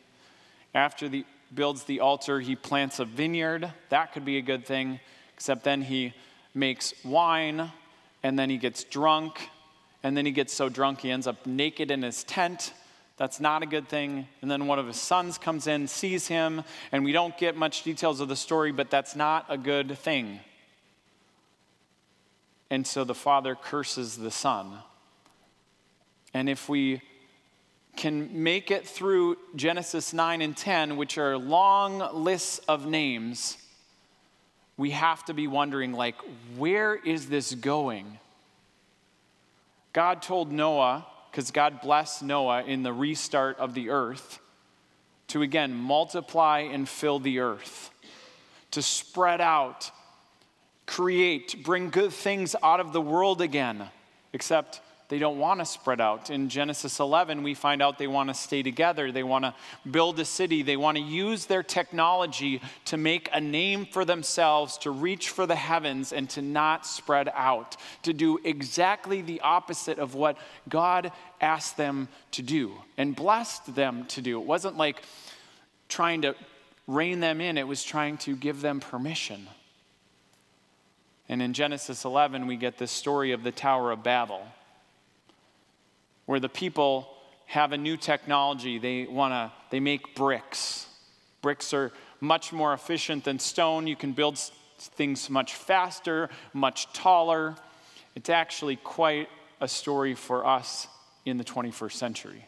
After 0.74 1.10
he 1.10 1.26
builds 1.54 1.84
the 1.84 2.00
altar, 2.00 2.40
he 2.40 2.56
plants 2.56 3.00
a 3.00 3.06
vineyard. 3.06 3.74
That 3.90 4.14
could 4.14 4.24
be 4.24 4.38
a 4.38 4.42
good 4.42 4.66
thing, 4.66 5.02
except 5.34 5.66
then 5.66 5.82
he 5.82 6.14
makes 6.54 6.94
wine 7.04 7.74
and 8.24 8.40
then 8.40 8.50
he 8.50 8.56
gets 8.56 8.86
drunk 8.86 9.50
and 10.02 10.16
then 10.16 10.26
he 10.26 10.32
gets 10.32 10.54
so 10.54 10.70
drunk 10.70 11.02
he 11.02 11.12
ends 11.12 11.28
up 11.28 11.46
naked 11.46 11.92
in 11.92 12.04
his 12.04 12.24
tent. 12.24 12.72
That's 13.17 13.39
not 13.39 13.63
a 13.63 13.65
good 13.65 13.88
thing. 13.88 14.28
And 14.41 14.51
then 14.51 14.67
one 14.67 14.78
of 14.78 14.88
his 14.88 14.99
sons 14.99 15.38
comes 15.38 15.67
in, 15.67 15.88
sees 15.88 16.28
him, 16.28 16.63
and 16.91 17.06
we 17.06 17.12
don't 17.12 17.38
get 17.38 17.56
much 17.56 17.84
details 17.84 18.19
of 18.19 18.28
the 18.28 18.36
story, 18.36 18.71
but 18.71 18.89
that's 18.89 19.15
not 19.15 19.45
a 19.47 19.58
good 19.58 19.97
thing. 19.97 20.41
And 22.69 22.86
so 22.86 23.04
the 23.04 23.15
father 23.15 23.56
curses 23.56 24.17
the 24.17 24.32
son. 24.32 24.80
And 26.34 26.49
if 26.49 26.67
we 26.67 27.01
can 27.95 28.43
make 28.43 28.71
it 28.71 28.86
through 28.86 29.38
Genesis 29.56 30.13
9 30.13 30.41
and 30.41 30.58
10, 30.58 30.97
which 30.97 31.17
are 31.17 31.38
long 31.38 31.99
lists 32.13 32.60
of 32.67 32.86
names, 32.86 33.58
we 34.75 34.91
have 34.91 35.23
to 35.25 35.34
be 35.34 35.47
wondering 35.47 35.93
like 35.93 36.15
where 36.58 36.95
is 36.95 37.28
this 37.28 37.56
going? 37.56 38.19
God 39.93 40.21
told 40.21 40.51
Noah, 40.51 41.06
because 41.36 41.52
God 41.52 41.82
blessed 41.82 42.24
Noah 42.24 42.63
in 42.63 42.82
the 42.84 42.93
restart 42.93 43.60
of 43.60 43.74
the 43.74 43.89
earth, 43.89 44.39
to 45.28 45.41
again 45.41 45.76
multiply 45.76 46.60
and 46.60 46.88
fill 46.88 47.19
the 47.19 47.39
earth, 47.39 47.91
to 48.71 48.82
spread 48.82 49.41
out, 49.41 49.91
create, 50.86 51.62
bring 51.62 51.89
good 51.89 52.13
things 52.13 52.56
out 52.63 52.80
of 52.80 52.93
the 52.93 53.02
world 53.02 53.41
again, 53.41 53.84
except 54.32 54.80
they 55.08 55.20
don't 55.20 55.38
want 55.38 55.60
to 55.60 55.65
spread 55.65 56.02
out. 56.02 56.32
In 56.32 56.50
Genesis 56.50 57.00
11, 57.00 57.44
we 57.44 57.54
find 57.54 57.82
out 57.82 58.00
they 58.00 58.08
want 58.08 58.30
to 58.30 58.34
stay 58.34 58.63
together. 58.63 59.12
They 59.12 59.22
want 59.22 59.46
to 59.46 59.54
build 59.89 60.20
a 60.20 60.26
city. 60.26 60.63
They 60.63 60.78
want 60.78 60.98
to 60.98 61.04
use 61.04 61.46
their 61.46 61.62
technology 61.62 62.60
to 62.86 62.98
make 62.98 63.30
a 63.32 63.39
name 63.39 63.86
for 63.86 64.04
themselves, 64.04 64.80
to 64.80 64.89
reach 64.89 65.30
for 65.30 65.46
the 65.46 65.56
heavens, 65.56 66.12
and 66.12 66.28
to 66.32 66.41
not 66.41 66.88
spread 66.88 67.30
out, 67.36 67.78
to 68.02 68.13
do 68.13 68.39
exactly 68.44 69.22
the 69.22 69.41
opposite 69.41 70.00
of 70.00 70.15
what 70.15 70.38
God 70.70 71.12
asked 71.39 71.78
them 71.78 72.08
to 72.32 72.41
do 72.41 72.74
and 72.98 73.15
blessed 73.15 73.76
them 73.76 74.06
to 74.08 74.22
do. 74.22 74.41
It 74.41 74.48
wasn't 74.48 74.76
like 74.76 75.04
trying 75.88 76.24
to 76.24 76.36
rein 76.88 77.20
them 77.20 77.41
in, 77.41 77.60
it 77.60 77.68
was 77.68 77.84
trying 77.84 78.18
to 78.18 78.36
give 78.36 78.62
them 78.62 78.80
permission. 78.80 79.48
And 81.30 81.41
in 81.41 81.54
Genesis 81.54 82.06
11, 82.06 82.48
we 82.48 82.56
get 82.56 82.78
this 82.78 82.91
story 82.91 83.32
of 83.32 83.44
the 83.44 83.52
Tower 83.52 83.91
of 83.91 84.04
Babel 84.04 84.46
where 86.26 86.40
the 86.40 86.50
people 86.50 87.10
have 87.46 87.72
a 87.72 87.78
new 87.78 87.98
technology. 87.98 88.80
They 88.80 89.06
want 89.06 89.34
to, 89.34 89.52
they 89.70 89.80
make 89.80 90.16
bricks. 90.16 90.88
Bricks 91.42 91.74
are 91.74 91.92
much 92.20 92.52
more 92.52 92.74
efficient 92.74 93.24
than 93.24 93.40
stone. 93.40 93.88
You 93.88 93.96
can 93.96 94.14
build 94.14 94.40
things 94.80 95.30
much 95.30 95.54
faster, 95.54 96.30
much 96.54 96.92
taller. 96.94 97.56
It's 98.16 98.30
actually 98.30 98.78
quite 98.78 99.30
a 99.62 99.68
story 99.68 100.16
for 100.16 100.46
us 100.46 100.88
in 101.26 101.38
the 101.38 101.44
21st 101.44 101.92
century. 101.92 102.46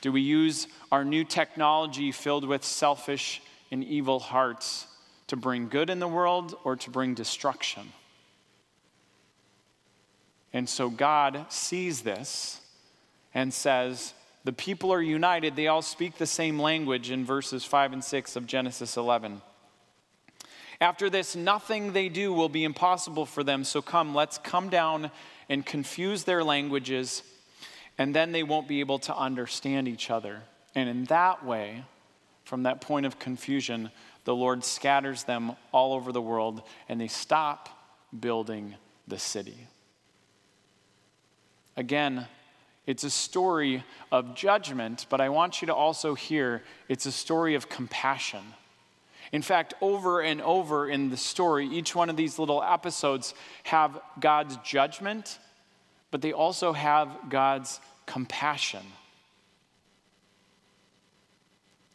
Do 0.00 0.12
we 0.12 0.20
use 0.20 0.68
our 0.92 1.04
new 1.04 1.24
technology 1.24 2.12
filled 2.12 2.46
with 2.46 2.64
selfish 2.64 3.42
and 3.70 3.82
evil 3.84 4.20
hearts 4.20 4.86
to 5.26 5.36
bring 5.36 5.68
good 5.68 5.90
in 5.90 5.98
the 5.98 6.08
world 6.08 6.56
or 6.64 6.76
to 6.76 6.90
bring 6.90 7.14
destruction? 7.14 7.92
And 10.52 10.68
so 10.68 10.88
God 10.88 11.46
sees 11.48 12.02
this 12.02 12.60
and 13.34 13.52
says, 13.52 14.14
The 14.44 14.52
people 14.52 14.92
are 14.92 15.02
united. 15.02 15.56
They 15.56 15.68
all 15.68 15.82
speak 15.82 16.16
the 16.16 16.26
same 16.26 16.58
language 16.58 17.10
in 17.10 17.24
verses 17.24 17.64
5 17.64 17.92
and 17.92 18.04
6 18.04 18.36
of 18.36 18.46
Genesis 18.46 18.96
11. 18.96 19.42
After 20.80 21.10
this, 21.10 21.34
nothing 21.34 21.92
they 21.92 22.08
do 22.08 22.32
will 22.32 22.48
be 22.48 22.64
impossible 22.64 23.26
for 23.26 23.42
them. 23.42 23.64
So 23.64 23.82
come, 23.82 24.14
let's 24.14 24.38
come 24.38 24.68
down 24.68 25.10
and 25.48 25.66
confuse 25.66 26.24
their 26.24 26.44
languages, 26.44 27.22
and 27.96 28.14
then 28.14 28.32
they 28.32 28.42
won't 28.42 28.68
be 28.68 28.80
able 28.80 29.00
to 29.00 29.16
understand 29.16 29.88
each 29.88 30.10
other. 30.10 30.42
And 30.74 30.88
in 30.88 31.04
that 31.04 31.44
way, 31.44 31.84
from 32.44 32.62
that 32.62 32.80
point 32.80 33.06
of 33.06 33.18
confusion, 33.18 33.90
the 34.24 34.34
Lord 34.34 34.62
scatters 34.62 35.24
them 35.24 35.52
all 35.72 35.94
over 35.94 36.12
the 36.12 36.22
world, 36.22 36.62
and 36.88 37.00
they 37.00 37.08
stop 37.08 37.68
building 38.18 38.76
the 39.08 39.18
city. 39.18 39.66
Again, 41.78 42.26
it's 42.88 43.04
a 43.04 43.10
story 43.10 43.84
of 44.10 44.34
judgment, 44.34 45.06
but 45.08 45.20
I 45.20 45.28
want 45.28 45.62
you 45.62 45.66
to 45.66 45.74
also 45.74 46.16
hear 46.16 46.64
it's 46.88 47.06
a 47.06 47.12
story 47.12 47.54
of 47.54 47.68
compassion. 47.68 48.42
In 49.30 49.42
fact, 49.42 49.74
over 49.80 50.20
and 50.20 50.42
over 50.42 50.88
in 50.88 51.08
the 51.08 51.16
story, 51.16 51.68
each 51.68 51.94
one 51.94 52.10
of 52.10 52.16
these 52.16 52.36
little 52.36 52.64
episodes 52.64 53.32
have 53.62 54.00
God's 54.18 54.56
judgment, 54.64 55.38
but 56.10 56.20
they 56.20 56.32
also 56.32 56.72
have 56.72 57.16
God's 57.28 57.78
compassion. 58.06 58.82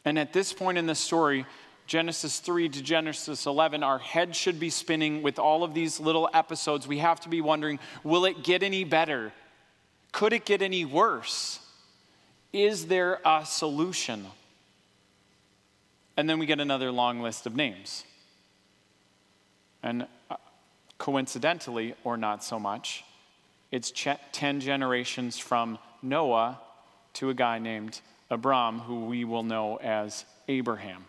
And 0.06 0.18
at 0.18 0.32
this 0.32 0.54
point 0.54 0.78
in 0.78 0.86
the 0.86 0.94
story, 0.94 1.44
Genesis 1.86 2.38
3 2.38 2.70
to 2.70 2.82
Genesis 2.82 3.44
11, 3.44 3.82
our 3.82 3.98
head 3.98 4.34
should 4.34 4.58
be 4.58 4.70
spinning 4.70 5.20
with 5.20 5.38
all 5.38 5.62
of 5.62 5.74
these 5.74 6.00
little 6.00 6.30
episodes. 6.32 6.88
We 6.88 6.98
have 6.98 7.20
to 7.20 7.28
be 7.28 7.42
wondering 7.42 7.78
will 8.02 8.24
it 8.24 8.42
get 8.42 8.62
any 8.62 8.84
better? 8.84 9.34
Could 10.14 10.32
it 10.32 10.44
get 10.44 10.62
any 10.62 10.84
worse? 10.84 11.58
Is 12.52 12.86
there 12.86 13.18
a 13.24 13.44
solution? 13.44 14.24
And 16.16 16.30
then 16.30 16.38
we 16.38 16.46
get 16.46 16.60
another 16.60 16.92
long 16.92 17.20
list 17.20 17.46
of 17.46 17.56
names. 17.56 18.04
And 19.82 20.06
uh, 20.30 20.36
coincidentally, 20.98 21.96
or 22.04 22.16
not 22.16 22.44
so 22.44 22.60
much, 22.60 23.04
it's 23.72 23.92
10 24.30 24.60
generations 24.60 25.36
from 25.36 25.80
Noah 26.00 26.60
to 27.14 27.30
a 27.30 27.34
guy 27.34 27.58
named 27.58 28.00
Abram, 28.30 28.78
who 28.78 29.06
we 29.06 29.24
will 29.24 29.42
know 29.42 29.80
as 29.82 30.24
Abraham. 30.46 31.06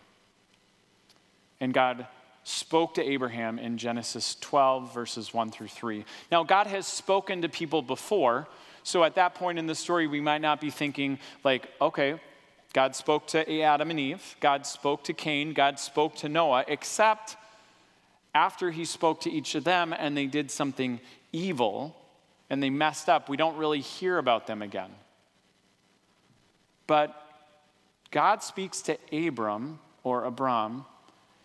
And 1.60 1.72
God 1.72 2.08
spoke 2.42 2.94
to 2.94 3.04
Abraham 3.04 3.60
in 3.60 3.78
Genesis 3.78 4.34
12, 4.40 4.92
verses 4.92 5.32
1 5.32 5.52
through 5.52 5.68
3. 5.68 6.04
Now, 6.32 6.42
God 6.42 6.66
has 6.66 6.88
spoken 6.88 7.42
to 7.42 7.48
people 7.48 7.82
before 7.82 8.48
so 8.86 9.02
at 9.02 9.16
that 9.16 9.34
point 9.34 9.58
in 9.58 9.66
the 9.66 9.74
story, 9.74 10.06
we 10.06 10.20
might 10.20 10.40
not 10.40 10.60
be 10.60 10.70
thinking, 10.70 11.18
like, 11.42 11.68
okay, 11.80 12.20
God 12.72 12.94
spoke 12.94 13.26
to 13.28 13.60
Adam 13.60 13.90
and 13.90 13.98
Eve, 13.98 14.36
God 14.38 14.64
spoke 14.64 15.02
to 15.04 15.12
Cain, 15.12 15.54
God 15.54 15.80
spoke 15.80 16.14
to 16.18 16.28
Noah, 16.28 16.64
except 16.68 17.36
after 18.32 18.70
he 18.70 18.84
spoke 18.84 19.22
to 19.22 19.30
each 19.30 19.56
of 19.56 19.64
them 19.64 19.92
and 19.92 20.16
they 20.16 20.26
did 20.26 20.52
something 20.52 21.00
evil 21.32 21.96
and 22.48 22.62
they 22.62 22.70
messed 22.70 23.08
up, 23.08 23.28
we 23.28 23.36
don't 23.36 23.56
really 23.56 23.80
hear 23.80 24.18
about 24.18 24.46
them 24.46 24.62
again. 24.62 24.90
But 26.86 27.12
God 28.12 28.40
speaks 28.40 28.82
to 28.82 28.98
Abram 29.12 29.80
or 30.04 30.22
Abram. 30.22 30.84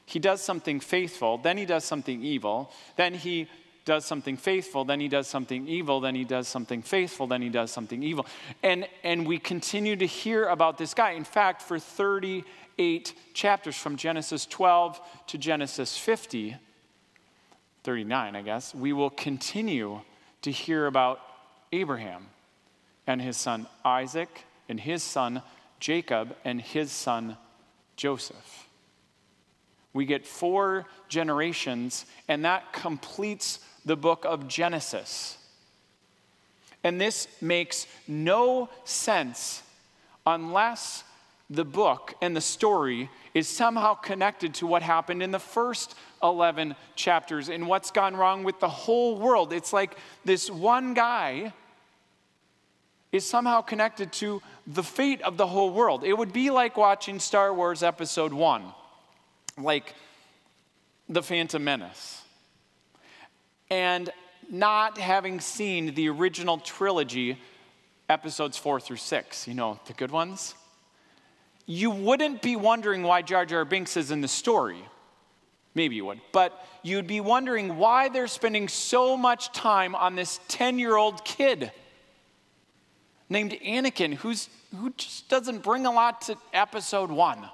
He 0.05 0.19
does 0.19 0.43
something 0.43 0.79
faithful, 0.79 1.39
then 1.39 1.57
he 1.57 1.65
does 1.65 1.85
something 1.85 2.21
evil, 2.21 2.71
then 2.97 3.15
he 3.15 3.47
does 3.85 4.05
something 4.05 4.37
faithful, 4.37 4.85
then 4.85 4.99
he 4.99 5.07
does 5.07 5.27
something 5.27 5.67
evil, 5.67 5.99
then 5.99 6.15
he 6.15 6.23
does 6.23 6.47
something 6.47 6.81
faithful, 6.81 7.27
then 7.27 7.41
he 7.41 7.49
does 7.49 7.71
something 7.71 8.03
evil. 8.03 8.25
And, 8.61 8.87
and 9.03 9.25
we 9.25 9.39
continue 9.39 9.95
to 9.95 10.05
hear 10.05 10.45
about 10.45 10.77
this 10.77 10.93
guy. 10.93 11.11
In 11.11 11.23
fact, 11.23 11.61
for 11.61 11.79
38 11.79 13.13
chapters 13.33 13.75
from 13.75 13.95
Genesis 13.95 14.45
12 14.45 15.01
to 15.27 15.37
Genesis 15.37 15.97
50, 15.97 16.55
39, 17.83 18.35
I 18.35 18.41
guess, 18.41 18.75
we 18.75 18.93
will 18.93 19.09
continue 19.09 20.01
to 20.43 20.51
hear 20.51 20.85
about 20.85 21.19
Abraham 21.71 22.27
and 23.07 23.21
his 23.21 23.37
son 23.37 23.67
Isaac 23.83 24.45
and 24.69 24.79
his 24.79 25.01
son 25.01 25.41
Jacob 25.79 26.35
and 26.45 26.61
his 26.61 26.91
son 26.91 27.37
Joseph. 27.95 28.67
We 29.93 30.05
get 30.05 30.25
four 30.25 30.85
generations, 31.09 32.05
and 32.27 32.45
that 32.45 32.71
completes 32.71 33.59
the 33.85 33.95
book 33.95 34.25
of 34.25 34.47
Genesis. 34.47 35.37
And 36.83 36.99
this 36.99 37.27
makes 37.41 37.87
no 38.07 38.69
sense 38.85 39.61
unless 40.25 41.03
the 41.49 41.65
book 41.65 42.13
and 42.21 42.35
the 42.35 42.41
story 42.41 43.09
is 43.33 43.47
somehow 43.47 43.93
connected 43.93 44.53
to 44.55 44.67
what 44.67 44.81
happened 44.81 45.21
in 45.21 45.31
the 45.31 45.39
first 45.39 45.95
11 46.23 46.75
chapters 46.95 47.49
and 47.49 47.67
what's 47.67 47.91
gone 47.91 48.15
wrong 48.15 48.43
with 48.43 48.59
the 48.59 48.69
whole 48.69 49.17
world. 49.17 49.53
It's 49.53 49.73
like 49.73 49.95
this 50.25 50.49
one 50.49 50.93
guy 50.93 51.53
is 53.11 53.27
somehow 53.27 53.61
connected 53.61 54.11
to 54.13 54.41
the 54.65 54.83
fate 54.83 55.21
of 55.21 55.37
the 55.37 55.47
whole 55.47 55.71
world. 55.71 56.03
It 56.03 56.17
would 56.17 56.31
be 56.31 56.49
like 56.49 56.77
watching 56.77 57.19
Star 57.19 57.53
Wars 57.53 57.83
Episode 57.83 58.31
1, 58.31 58.63
like 59.57 59.93
The 61.09 61.21
Phantom 61.21 61.61
Menace, 61.61 62.21
and 63.71 64.09
not 64.49 64.97
having 64.97 65.39
seen 65.39 65.95
the 65.95 66.09
original 66.09 66.57
trilogy, 66.57 67.39
episodes 68.09 68.57
4 68.57 68.81
through 68.81 68.97
6, 68.97 69.47
you 69.47 69.53
know, 69.53 69.79
the 69.87 69.93
good 69.93 70.11
ones. 70.11 70.53
You 71.65 71.89
wouldn't 71.89 72.41
be 72.41 72.57
wondering 72.57 73.01
why 73.01 73.21
Jar 73.21 73.45
Jar 73.45 73.63
Binks 73.63 73.95
is 73.95 74.11
in 74.11 74.19
the 74.19 74.27
story. 74.27 74.83
Maybe 75.73 75.95
you 75.95 76.03
would. 76.03 76.19
But 76.33 76.67
you'd 76.83 77.07
be 77.07 77.21
wondering 77.21 77.77
why 77.77 78.09
they're 78.09 78.27
spending 78.27 78.67
so 78.67 79.15
much 79.15 79.53
time 79.53 79.95
on 79.95 80.15
this 80.15 80.41
10 80.49 80.77
year 80.77 80.97
old 80.97 81.23
kid 81.23 81.71
named 83.29 83.53
Anakin, 83.65 84.15
who's, 84.15 84.49
who 84.75 84.89
just 84.97 85.29
doesn't 85.29 85.63
bring 85.63 85.85
a 85.85 85.91
lot 85.91 86.23
to 86.23 86.35
episode 86.51 87.09
one. 87.09 87.47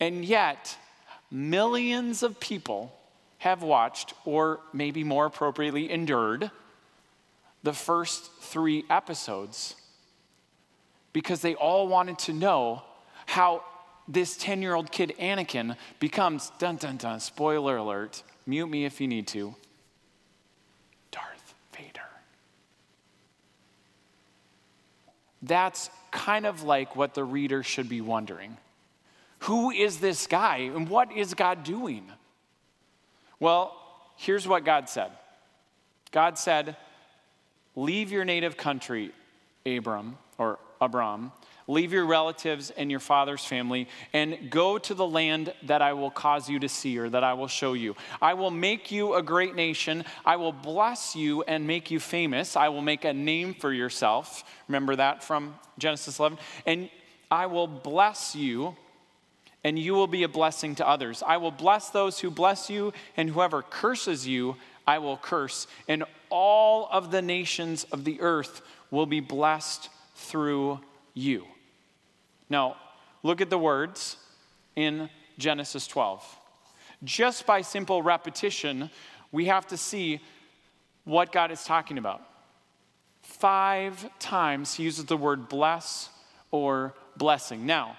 And 0.00 0.24
yet, 0.24 0.76
millions 1.30 2.24
of 2.24 2.40
people 2.40 2.95
have 3.46 3.62
watched, 3.62 4.12
or 4.24 4.58
maybe 4.72 5.04
more 5.04 5.26
appropriately, 5.26 5.88
endured 5.88 6.50
the 7.62 7.72
first 7.72 8.28
three 8.40 8.84
episodes 8.90 9.76
because 11.12 11.42
they 11.42 11.54
all 11.54 11.86
wanted 11.86 12.18
to 12.18 12.32
know 12.32 12.82
how 13.24 13.62
this 14.08 14.36
10 14.36 14.62
year 14.62 14.74
old 14.74 14.90
kid, 14.90 15.14
Anakin, 15.20 15.76
becomes 16.00 16.50
dun 16.58 16.74
dun 16.74 16.96
dun, 16.96 17.20
spoiler 17.20 17.76
alert, 17.76 18.24
mute 18.46 18.66
me 18.66 18.84
if 18.84 19.00
you 19.00 19.06
need 19.06 19.28
to, 19.28 19.54
Darth 21.12 21.54
Vader. 21.72 22.10
That's 25.40 25.88
kind 26.10 26.46
of 26.46 26.64
like 26.64 26.96
what 26.96 27.14
the 27.14 27.22
reader 27.22 27.62
should 27.62 27.88
be 27.88 28.00
wondering. 28.00 28.56
Who 29.40 29.70
is 29.70 30.00
this 30.00 30.26
guy 30.26 30.70
and 30.74 30.88
what 30.88 31.12
is 31.12 31.34
God 31.34 31.62
doing? 31.62 32.10
Well, 33.40 33.76
here's 34.16 34.46
what 34.46 34.64
God 34.64 34.88
said 34.88 35.10
God 36.12 36.38
said, 36.38 36.76
Leave 37.74 38.10
your 38.10 38.24
native 38.24 38.56
country, 38.56 39.12
Abram, 39.66 40.16
or 40.38 40.58
Abram, 40.80 41.32
leave 41.68 41.92
your 41.92 42.06
relatives 42.06 42.70
and 42.70 42.90
your 42.90 43.00
father's 43.00 43.44
family, 43.44 43.88
and 44.12 44.50
go 44.50 44.78
to 44.78 44.94
the 44.94 45.06
land 45.06 45.52
that 45.64 45.82
I 45.82 45.92
will 45.92 46.10
cause 46.10 46.48
you 46.48 46.58
to 46.60 46.68
see 46.68 46.98
or 46.98 47.08
that 47.10 47.24
I 47.24 47.34
will 47.34 47.48
show 47.48 47.72
you. 47.72 47.96
I 48.20 48.34
will 48.34 48.50
make 48.50 48.90
you 48.90 49.14
a 49.14 49.22
great 49.22 49.54
nation. 49.54 50.04
I 50.24 50.36
will 50.36 50.52
bless 50.52 51.16
you 51.16 51.42
and 51.42 51.66
make 51.66 51.90
you 51.90 52.00
famous. 52.00 52.56
I 52.56 52.68
will 52.68 52.82
make 52.82 53.04
a 53.04 53.12
name 53.12 53.54
for 53.54 53.72
yourself. 53.72 54.44
Remember 54.68 54.96
that 54.96 55.22
from 55.22 55.54
Genesis 55.78 56.18
11? 56.18 56.38
And 56.64 56.90
I 57.30 57.46
will 57.46 57.66
bless 57.66 58.34
you 58.34 58.76
and 59.66 59.76
you 59.76 59.94
will 59.94 60.06
be 60.06 60.22
a 60.22 60.28
blessing 60.28 60.76
to 60.76 60.86
others. 60.86 61.24
I 61.26 61.38
will 61.38 61.50
bless 61.50 61.90
those 61.90 62.20
who 62.20 62.30
bless 62.30 62.70
you, 62.70 62.92
and 63.16 63.28
whoever 63.28 63.62
curses 63.62 64.24
you, 64.24 64.54
I 64.86 65.00
will 65.00 65.16
curse. 65.16 65.66
And 65.88 66.04
all 66.30 66.88
of 66.92 67.10
the 67.10 67.20
nations 67.20 67.82
of 67.90 68.04
the 68.04 68.20
earth 68.20 68.62
will 68.92 69.06
be 69.06 69.18
blessed 69.18 69.88
through 70.14 70.78
you. 71.14 71.46
Now, 72.48 72.76
look 73.24 73.40
at 73.40 73.50
the 73.50 73.58
words 73.58 74.18
in 74.76 75.10
Genesis 75.36 75.88
12. 75.88 76.24
Just 77.02 77.44
by 77.44 77.62
simple 77.62 78.02
repetition, 78.02 78.88
we 79.32 79.46
have 79.46 79.66
to 79.66 79.76
see 79.76 80.20
what 81.02 81.32
God 81.32 81.50
is 81.50 81.64
talking 81.64 81.98
about. 81.98 82.22
Five 83.20 84.08
times 84.20 84.74
he 84.74 84.84
uses 84.84 85.06
the 85.06 85.16
word 85.16 85.48
bless 85.48 86.08
or 86.52 86.94
blessing. 87.16 87.66
Now, 87.66 87.96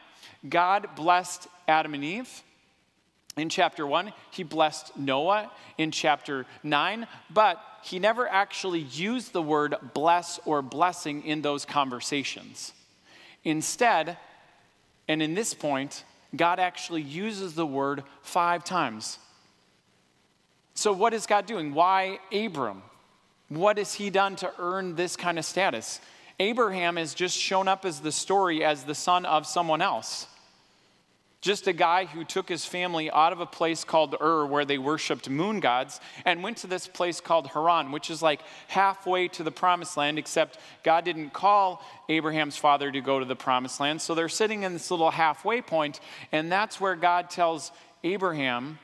God 0.50 0.90
blessed 0.96 1.48
Adam 1.68 1.94
and 1.94 2.04
Eve 2.04 2.44
in 3.38 3.50
chapter 3.50 3.86
1. 3.86 4.14
He 4.32 4.44
blessed 4.44 4.98
Noah 4.98 5.52
in 5.78 5.92
chapter 5.92 6.46
9, 6.64 7.08
but 7.30 7.62
he 7.84 8.00
never 8.00 8.28
actually 8.28 8.80
used 8.80 9.34
the 9.34 9.42
word 9.42 9.76
bless 9.94 10.40
or 10.46 10.62
blessing 10.62 11.24
in 11.24 11.42
those 11.42 11.66
conversations. 11.66 12.74
Instead, 13.44 14.18
and 15.08 15.22
in 15.22 15.36
this 15.36 15.54
point, 15.54 16.04
God 16.36 16.60
actually 16.60 17.02
uses 17.02 17.54
the 17.54 17.66
word 17.66 18.04
five 18.22 18.64
times. 18.64 19.20
So, 20.74 20.92
what 20.92 21.14
is 21.14 21.26
God 21.26 21.46
doing? 21.46 21.74
Why 21.74 22.20
Abram? 22.32 22.84
What 23.50 23.78
has 23.78 23.94
he 23.94 24.10
done 24.10 24.36
to 24.38 24.52
earn 24.60 24.96
this 24.96 25.16
kind 25.16 25.40
of 25.40 25.46
status? 25.46 26.02
Abraham 26.40 26.98
has 26.98 27.14
just 27.14 27.38
shown 27.38 27.68
up 27.68 27.86
as 27.86 28.02
the 28.02 28.12
story 28.12 28.64
as 28.64 28.84
the 28.84 28.94
son 28.94 29.26
of 29.26 29.48
someone 29.48 29.82
else. 29.82 30.28
Just 31.48 31.66
a 31.66 31.72
guy 31.72 32.04
who 32.04 32.26
took 32.26 32.50
his 32.50 32.66
family 32.66 33.10
out 33.10 33.32
of 33.32 33.40
a 33.40 33.46
place 33.46 33.86
called 33.86 34.14
Ur, 34.20 34.46
where 34.46 34.66
they 34.66 34.78
worshiped 34.78 35.30
moon 35.30 35.62
gods, 35.62 36.02
and 36.26 36.44
went 36.44 36.58
to 36.58 36.68
this 36.68 36.88
place 36.88 37.22
called 37.22 37.48
Haran, 37.48 37.94
which 37.94 38.10
is 38.10 38.22
like 38.22 38.42
halfway 38.68 39.30
to 39.30 39.44
the 39.44 39.52
promised 39.52 39.96
land, 39.96 40.20
except 40.20 40.60
God 40.84 41.06
didn't 41.06 41.30
call 41.30 41.82
Abraham's 42.10 42.58
father 42.58 42.92
to 42.92 43.00
go 43.00 43.20
to 43.20 43.24
the 43.24 43.34
promised 43.34 43.80
land. 43.80 44.02
So 44.02 44.14
they're 44.14 44.28
sitting 44.28 44.64
in 44.64 44.74
this 44.74 44.92
little 44.92 45.10
halfway 45.10 45.62
point, 45.62 46.02
and 46.34 46.52
that's 46.52 46.82
where 46.82 46.98
God 46.98 47.30
tells 47.30 47.72
Abraham 48.04 48.78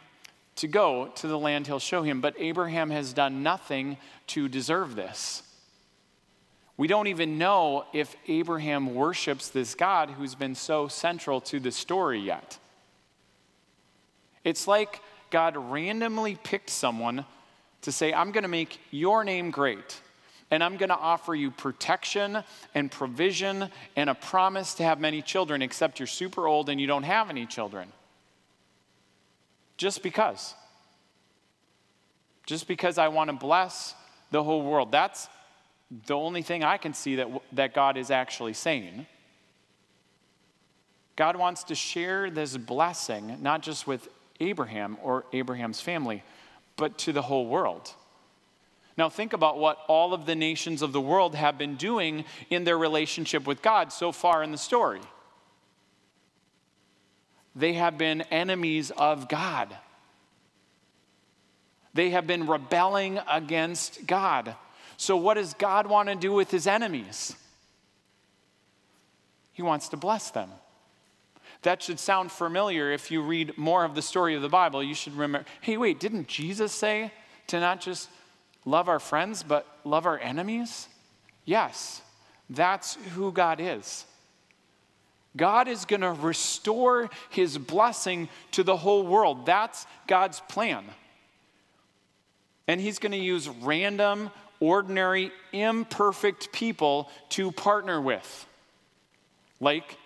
to 0.56 0.69
go 0.69 1.12
to 1.15 1.28
the 1.28 1.38
land 1.38 1.67
he'll 1.67 1.80
show 1.80 2.04
him. 2.04 2.21
But 2.21 2.34
Abraham 2.39 2.91
has 2.91 3.12
done 3.12 3.43
nothing 3.43 3.97
to 4.28 4.47
deserve 4.47 4.95
this. 4.95 5.43
We 6.84 6.89
don't 6.89 7.08
even 7.08 7.38
know 7.38 7.86
if 7.93 8.13
Abraham 8.28 8.93
worships 8.93 9.48
this 9.48 9.74
God 9.74 10.10
who's 10.10 10.36
been 10.36 10.54
so 10.54 10.89
central 10.89 11.39
to 11.39 11.62
the 11.62 11.72
story 11.72 12.19
yet. 12.19 12.58
It's 14.43 14.67
like 14.67 15.00
God 15.30 15.56
randomly 15.56 16.38
picked 16.43 16.69
someone 16.69 17.24
to 17.84 17.93
say, 17.93 18.12
I'm 18.12 18.34
going 18.34 18.41
to 18.41 18.50
make 18.50 18.82
your 18.91 19.24
name 19.24 19.50
great, 19.50 20.02
and 20.52 20.62
I'm 20.62 20.76
going 20.76 20.89
to 20.89 20.98
offer 20.98 21.34
you 21.34 21.52
protection 21.52 22.43
and 22.76 22.91
provision 22.91 23.69
and 23.96 24.10
a 24.10 24.15
promise 24.15 24.74
to 24.74 24.84
have 24.84 25.00
many 25.00 25.22
children, 25.22 25.62
except 25.62 26.02
you're 26.02 26.06
super 26.06 26.48
old 26.48 26.67
and 26.67 26.82
you 26.82 26.88
don't 26.88 27.04
have 27.04 27.30
any 27.30 27.46
children. 27.46 27.88
Just 29.78 30.04
because. 30.04 30.54
Just 32.46 32.67
because 32.67 32.98
I 32.98 33.08
want 33.08 33.30
to 33.30 33.38
bless 33.38 33.96
the 34.32 34.43
whole 34.43 34.63
world. 34.63 34.91
That's 34.91 35.30
the 36.06 36.15
only 36.15 36.41
thing 36.41 36.63
I 36.63 36.77
can 36.77 36.93
see 36.93 37.15
that, 37.17 37.27
that 37.53 37.73
God 37.73 37.97
is 37.97 38.10
actually 38.10 38.53
saying. 38.53 39.06
God 41.15 41.36
wants 41.36 41.65
to 41.65 41.75
share 41.75 42.29
this 42.29 42.58
blessing, 42.58 43.38
not 43.41 43.62
just 43.62 43.86
with 43.86 44.08
Abraham 44.39 44.97
or 45.03 45.25
Abraham's 45.32 45.79
family, 45.79 46.23
but 46.75 46.97
to 46.99 47.12
the 47.12 47.21
whole 47.21 47.45
world. 47.45 47.93
Now, 48.97 49.10
think 49.10 49.34
about 49.34 49.58
what 49.58 49.79
all 49.88 50.13
of 50.13 50.25
the 50.25 50.36
nations 50.36 50.82
of 50.82 50.91
the 50.91 51.01
world 51.01 51.36
have 51.36 51.57
been 51.57 51.76
doing 51.76 52.26
in 52.49 52.63
their 52.63 52.78
relationship 52.78 53.45
with 53.45 53.61
God 53.61 53.91
so 53.91 54.11
far 54.11 54.43
in 54.43 54.51
the 54.51 54.57
story. 54.57 55.01
They 57.55 57.74
have 57.74 57.97
been 57.97 58.22
enemies 58.24 58.91
of 58.91 59.28
God. 59.28 59.76
They 61.93 62.11
have 62.11 62.26
been 62.26 62.47
rebelling 62.47 63.20
against 63.30 64.07
God. 64.07 64.55
So, 65.04 65.18
what 65.18 65.34
does 65.34 65.54
God 65.56 65.86
want 65.88 66.08
to 66.08 66.16
do 66.16 66.32
with 66.32 66.49
his 66.49 66.66
enemies? 66.66 67.36
He 69.51 69.62
wants 69.62 69.89
to 69.89 69.97
bless 69.97 70.32
them. 70.32 70.49
That 71.64 71.84
should 71.84 71.99
sound 71.99 72.32
familiar 72.32 72.89
if 72.89 73.12
you 73.12 73.22
read 73.22 73.58
more 73.58 73.84
of 73.84 73.95
the 73.95 74.01
story 74.01 74.34
of 74.34 74.41
the 74.41 74.47
Bible. 74.47 74.82
You 74.82 74.95
should 74.95 75.12
remember 75.12 75.45
hey, 75.60 75.76
wait, 75.76 75.99
didn't 75.99 76.30
Jesus 76.30 76.72
say 76.72 77.12
to 77.47 77.60
not 77.60 77.82
just 77.82 78.08
love 78.64 78.88
our 78.88 78.99
friends, 79.01 79.43
but 79.43 79.68
love 79.84 80.06
our 80.06 80.18
enemies? 80.20 80.88
Yes, 81.43 82.01
that's 82.49 82.95
who 83.14 83.34
God 83.34 83.60
is. 83.60 84.06
God 85.36 85.68
is 85.68 85.84
going 85.84 85.99
to 85.99 86.14
restore 86.14 87.10
his 87.30 87.58
blessing 87.58 88.30
to 88.51 88.64
the 88.64 88.78
whole 88.78 89.06
world. 89.06 89.45
That's 89.45 89.86
God's 90.08 90.39
plan. 90.47 90.86
And 92.70 92.80
he's 92.80 92.99
going 92.99 93.12
to 93.12 93.18
use 93.18 93.49
random 93.49 94.32
ordinary, 94.64 95.32
imperfect 95.51 96.51
people 96.53 97.09
to 97.30 97.51
partner 97.51 97.99
with. 97.99 98.47
Like 99.59 99.97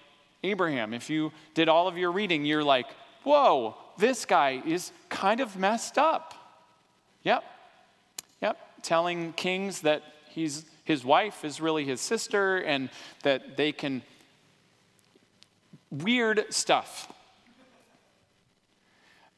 Abraham. 0.43 0.93
If 0.93 1.09
you 1.09 1.31
did 1.53 1.69
all 1.69 1.87
of 1.87 1.97
your 1.97 2.11
reading, 2.11 2.43
you're 2.43 2.63
like, 2.63 2.87
whoa, 3.23 3.75
this 3.97 4.25
guy 4.25 4.63
is 4.65 4.91
kind 5.09 5.41
of 5.41 5.55
messed 5.57 5.99
up. 5.99 6.33
Yep. 7.23 7.43
Yep. 8.41 8.57
Telling 8.81 9.33
kings 9.33 9.81
that 9.81 10.01
he's, 10.29 10.65
his 10.83 11.05
wife 11.05 11.45
is 11.45 11.61
really 11.61 11.85
his 11.85 12.01
sister 12.01 12.57
and 12.57 12.89
that 13.23 13.57
they 13.57 13.71
can. 13.71 14.01
Weird 15.91 16.45
stuff. 16.49 17.11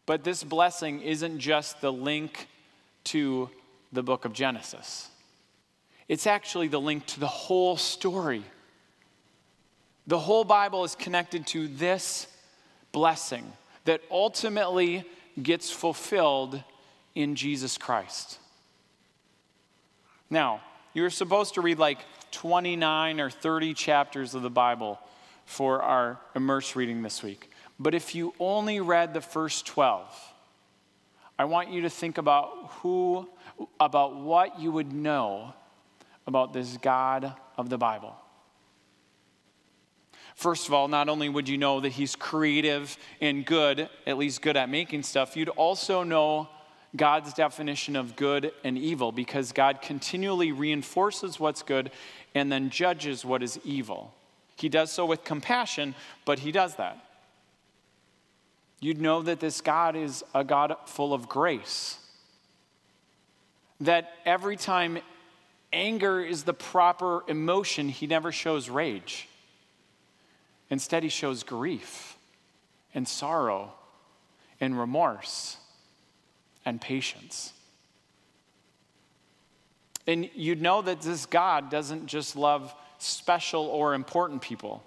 But 0.05 0.23
this 0.23 0.43
blessing 0.43 1.01
isn't 1.01 1.39
just 1.39 1.81
the 1.81 1.93
link 1.93 2.47
to 3.05 3.49
the 3.91 4.03
book 4.03 4.25
of 4.25 4.33
Genesis, 4.33 5.09
it's 6.07 6.27
actually 6.27 6.67
the 6.67 6.79
link 6.79 7.05
to 7.07 7.19
the 7.19 7.27
whole 7.27 7.77
story. 7.77 8.43
The 10.07 10.19
whole 10.19 10.43
Bible 10.43 10.83
is 10.83 10.95
connected 10.95 11.45
to 11.47 11.67
this 11.67 12.27
blessing 12.91 13.51
that 13.85 14.01
ultimately 14.09 15.03
gets 15.41 15.69
fulfilled 15.71 16.63
in 17.15 17.35
Jesus 17.35 17.77
Christ. 17.77 18.39
Now, 20.29 20.61
you're 20.93 21.09
supposed 21.09 21.55
to 21.55 21.61
read 21.61 21.79
like 21.79 21.99
29 22.31 23.19
or 23.19 23.29
30 23.29 23.73
chapters 23.73 24.35
of 24.35 24.41
the 24.41 24.49
Bible 24.49 24.99
for 25.45 25.81
our 25.81 26.19
immerse 26.35 26.75
reading 26.75 27.01
this 27.01 27.23
week. 27.23 27.49
But 27.79 27.95
if 27.95 28.13
you 28.13 28.33
only 28.39 28.79
read 28.79 29.13
the 29.13 29.21
first 29.21 29.65
12, 29.65 30.33
I 31.37 31.45
want 31.45 31.69
you 31.69 31.81
to 31.81 31.89
think 31.89 32.17
about 32.17 32.71
who, 32.81 33.27
about 33.79 34.15
what 34.15 34.59
you 34.59 34.71
would 34.71 34.91
know 34.93 35.53
about 36.27 36.53
this 36.53 36.77
God 36.77 37.33
of 37.57 37.69
the 37.69 37.77
Bible. 37.77 38.15
First 40.35 40.67
of 40.67 40.73
all, 40.73 40.87
not 40.87 41.09
only 41.09 41.27
would 41.27 41.49
you 41.49 41.57
know 41.57 41.81
that 41.81 41.89
he's 41.89 42.15
creative 42.15 42.97
and 43.19 43.45
good, 43.45 43.89
at 44.07 44.17
least 44.17 44.41
good 44.41 44.55
at 44.55 44.69
making 44.69 45.03
stuff, 45.03 45.35
you'd 45.35 45.49
also 45.49 46.03
know 46.03 46.47
God's 46.95 47.33
definition 47.33 47.95
of 47.95 48.15
good 48.15 48.51
and 48.63 48.77
evil 48.77 49.11
because 49.11 49.51
God 49.51 49.81
continually 49.81 50.51
reinforces 50.51 51.39
what's 51.39 51.61
good 51.61 51.91
and 52.33 52.51
then 52.51 52.69
judges 52.69 53.25
what 53.25 53.43
is 53.43 53.59
evil. 53.65 54.13
He 54.55 54.69
does 54.69 54.91
so 54.91 55.05
with 55.05 55.23
compassion, 55.23 55.93
but 56.25 56.39
he 56.39 56.51
does 56.51 56.75
that. 56.75 56.97
You'd 58.79 59.01
know 59.01 59.21
that 59.21 59.39
this 59.39 59.61
God 59.61 59.95
is 59.95 60.23
a 60.33 60.43
God 60.43 60.75
full 60.85 61.13
of 61.13 61.27
grace. 61.27 61.97
That 63.81 64.11
every 64.25 64.57
time 64.57 64.99
anger 65.71 66.21
is 66.21 66.43
the 66.43 66.53
proper 66.53 67.23
emotion, 67.27 67.89
he 67.89 68.07
never 68.07 68.31
shows 68.31 68.69
rage. 68.69 69.27
Instead, 70.69 71.03
he 71.03 71.09
shows 71.09 71.43
grief 71.43 72.17
and 72.93 73.07
sorrow 73.07 73.73
and 74.59 74.77
remorse 74.77 75.57
and 76.65 76.79
patience. 76.79 77.53
And 80.05 80.29
you'd 80.33 80.61
know 80.61 80.81
that 80.81 81.01
this 81.01 81.25
God 81.25 81.69
doesn't 81.69 82.07
just 82.07 82.35
love 82.35 82.73
special 82.97 83.65
or 83.65 83.93
important 83.93 84.41
people. 84.41 84.83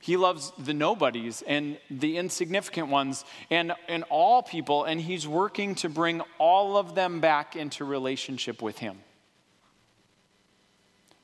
He 0.00 0.16
loves 0.16 0.52
the 0.58 0.74
nobodies 0.74 1.42
and 1.46 1.78
the 1.90 2.18
insignificant 2.18 2.88
ones 2.88 3.24
and, 3.50 3.72
and 3.88 4.04
all 4.08 4.42
people, 4.42 4.84
and 4.84 5.00
He's 5.00 5.26
working 5.26 5.74
to 5.76 5.88
bring 5.88 6.22
all 6.38 6.76
of 6.76 6.94
them 6.94 7.20
back 7.20 7.56
into 7.56 7.84
relationship 7.84 8.62
with 8.62 8.78
Him. 8.78 8.98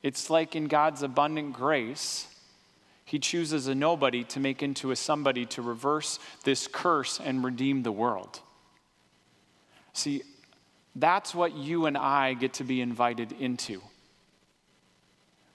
It's 0.01 0.29
like 0.29 0.55
in 0.55 0.67
God's 0.67 1.01
abundant 1.01 1.53
grace, 1.53 2.27
he 3.05 3.19
chooses 3.19 3.67
a 3.67 3.75
nobody 3.75 4.23
to 4.25 4.39
make 4.39 4.63
into 4.63 4.91
a 4.91 4.95
somebody 4.95 5.45
to 5.47 5.61
reverse 5.61 6.19
this 6.43 6.67
curse 6.67 7.19
and 7.19 7.43
redeem 7.43 7.83
the 7.83 7.91
world. 7.91 8.39
See, 9.93 10.23
that's 10.95 11.35
what 11.35 11.55
you 11.55 11.85
and 11.85 11.97
I 11.97 12.33
get 12.33 12.53
to 12.53 12.63
be 12.63 12.81
invited 12.81 13.31
into. 13.33 13.81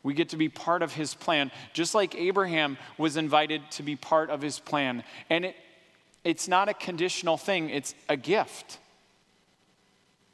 We 0.08 0.14
get 0.14 0.30
to 0.30 0.38
be 0.38 0.48
part 0.48 0.80
of 0.80 0.94
his 0.94 1.12
plan, 1.12 1.50
just 1.74 1.94
like 1.94 2.14
Abraham 2.14 2.78
was 2.96 3.18
invited 3.18 3.70
to 3.72 3.82
be 3.82 3.94
part 3.94 4.30
of 4.30 4.40
his 4.40 4.58
plan. 4.58 5.04
And 5.28 5.44
it, 5.44 5.56
it's 6.24 6.48
not 6.48 6.70
a 6.70 6.72
conditional 6.72 7.36
thing, 7.36 7.68
it's 7.68 7.94
a 8.08 8.16
gift. 8.16 8.78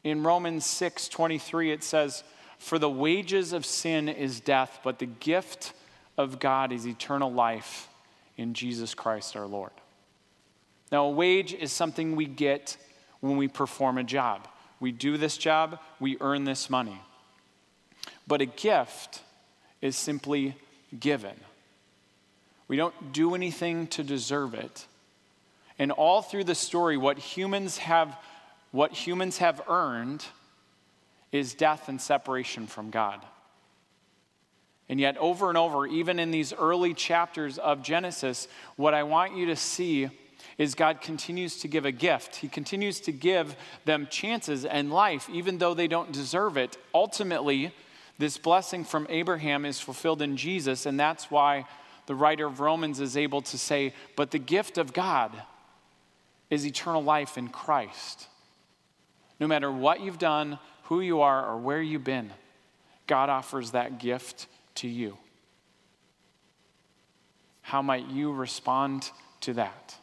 In 0.05 0.23
Romans 0.23 0.65
6 0.65 1.09
23, 1.09 1.73
it 1.73 1.83
says, 1.83 2.23
For 2.57 2.79
the 2.79 2.89
wages 2.89 3.53
of 3.53 3.67
sin 3.67 4.09
is 4.09 4.39
death, 4.39 4.79
but 4.85 5.01
the 5.01 5.07
gift 5.07 5.73
of 6.17 6.39
God 6.39 6.71
is 6.71 6.87
eternal 6.87 7.33
life 7.33 7.89
in 8.37 8.55
Jesus 8.55 8.95
Christ 8.95 9.35
our 9.35 9.47
Lord. 9.47 9.73
Now, 10.93 11.07
a 11.07 11.11
wage 11.11 11.53
is 11.53 11.73
something 11.73 12.15
we 12.15 12.27
get 12.27 12.77
when 13.19 13.37
we 13.39 13.49
perform 13.49 13.99
a 13.99 14.05
job. 14.05 14.47
We 14.79 14.93
do 14.93 15.17
this 15.17 15.37
job, 15.37 15.81
we 15.99 16.17
earn 16.21 16.45
this 16.45 16.71
money. 16.71 17.01
But 18.29 18.41
a 18.41 18.47
gift 18.47 19.23
is 19.85 19.97
simply 19.97 20.57
given. 20.99 21.35
We 22.69 22.79
don't 22.79 23.13
do 23.13 23.35
anything 23.35 23.87
to 23.89 24.03
deserve 24.03 24.55
it. 24.55 24.87
And 25.79 25.93
all 25.93 26.23
through 26.23 26.45
the 26.45 26.55
story, 26.55 26.97
what 26.97 27.19
humans 27.19 27.77
have, 27.77 28.17
what 28.73 28.93
humans 28.93 29.39
have 29.39 29.61
earned 29.69 30.25
is 31.33 31.53
death 31.53 31.91
and 31.91 32.01
separation 32.01 32.67
from 32.67 32.89
God. 32.89 33.21
And 34.89 34.99
yet, 34.99 35.19
over 35.19 35.51
and 35.51 35.59
over, 35.59 35.87
even 35.87 36.19
in 36.19 36.31
these 36.31 36.55
early 36.55 36.95
chapters 36.95 37.59
of 37.59 37.83
Genesis, 37.83 38.49
what 38.77 38.95
I 38.95 39.03
want 39.03 39.37
you 39.37 39.47
to 39.47 39.57
see 39.57 40.09
is 40.57 40.75
God 40.75 41.03
continues 41.03 41.59
to 41.59 41.69
give 41.69 41.85
a 41.85 41.93
gift. 41.93 42.37
He 42.37 42.49
continues 42.49 43.01
to 43.01 43.13
give 43.13 43.55
them 43.85 44.09
chances 44.11 44.65
and 44.65 44.91
life, 44.91 45.29
even 45.31 45.59
though 45.59 45.75
they 45.75 45.89
don't 45.89 46.11
deserve 46.11 46.57
it. 46.57 46.79
Ultimately, 46.95 47.75
this 48.19 48.39
blessing 48.39 48.85
from 48.85 49.07
Abraham 49.11 49.65
is 49.65 49.81
fulfilled 49.81 50.23
in 50.23 50.37
Jesus, 50.37 50.87
and 50.87 50.99
that's 50.99 51.31
why 51.31 51.67
the 52.07 52.15
writer 52.15 52.47
of 52.47 52.61
Romans 52.61 53.01
is 53.01 53.17
able 53.17 53.43
to 53.43 53.59
say, 53.59 53.93
But 54.17 54.31
the 54.31 54.39
gift 54.39 54.79
of 54.79 54.93
God 54.93 55.33
is 56.51 56.67
eternal 56.67 57.03
life 57.03 57.37
in 57.37 57.49
Christ. 57.49 58.29
No 59.41 59.47
matter 59.47 59.71
what 59.71 60.01
you've 60.01 60.19
done, 60.19 60.59
who 60.85 61.01
you 61.01 61.23
are, 61.23 61.45
or 61.51 61.59
where 61.59 61.83
you've 61.83 62.05
been, 62.05 62.31
God 63.07 63.29
offers 63.29 63.73
that 63.73 63.99
gift 63.99 64.47
to 64.77 64.89
you. 64.89 65.19
How 67.63 67.83
might 67.83 68.09
you 68.09 68.33
respond 68.33 69.11
to 69.41 69.55
that? 69.55 69.97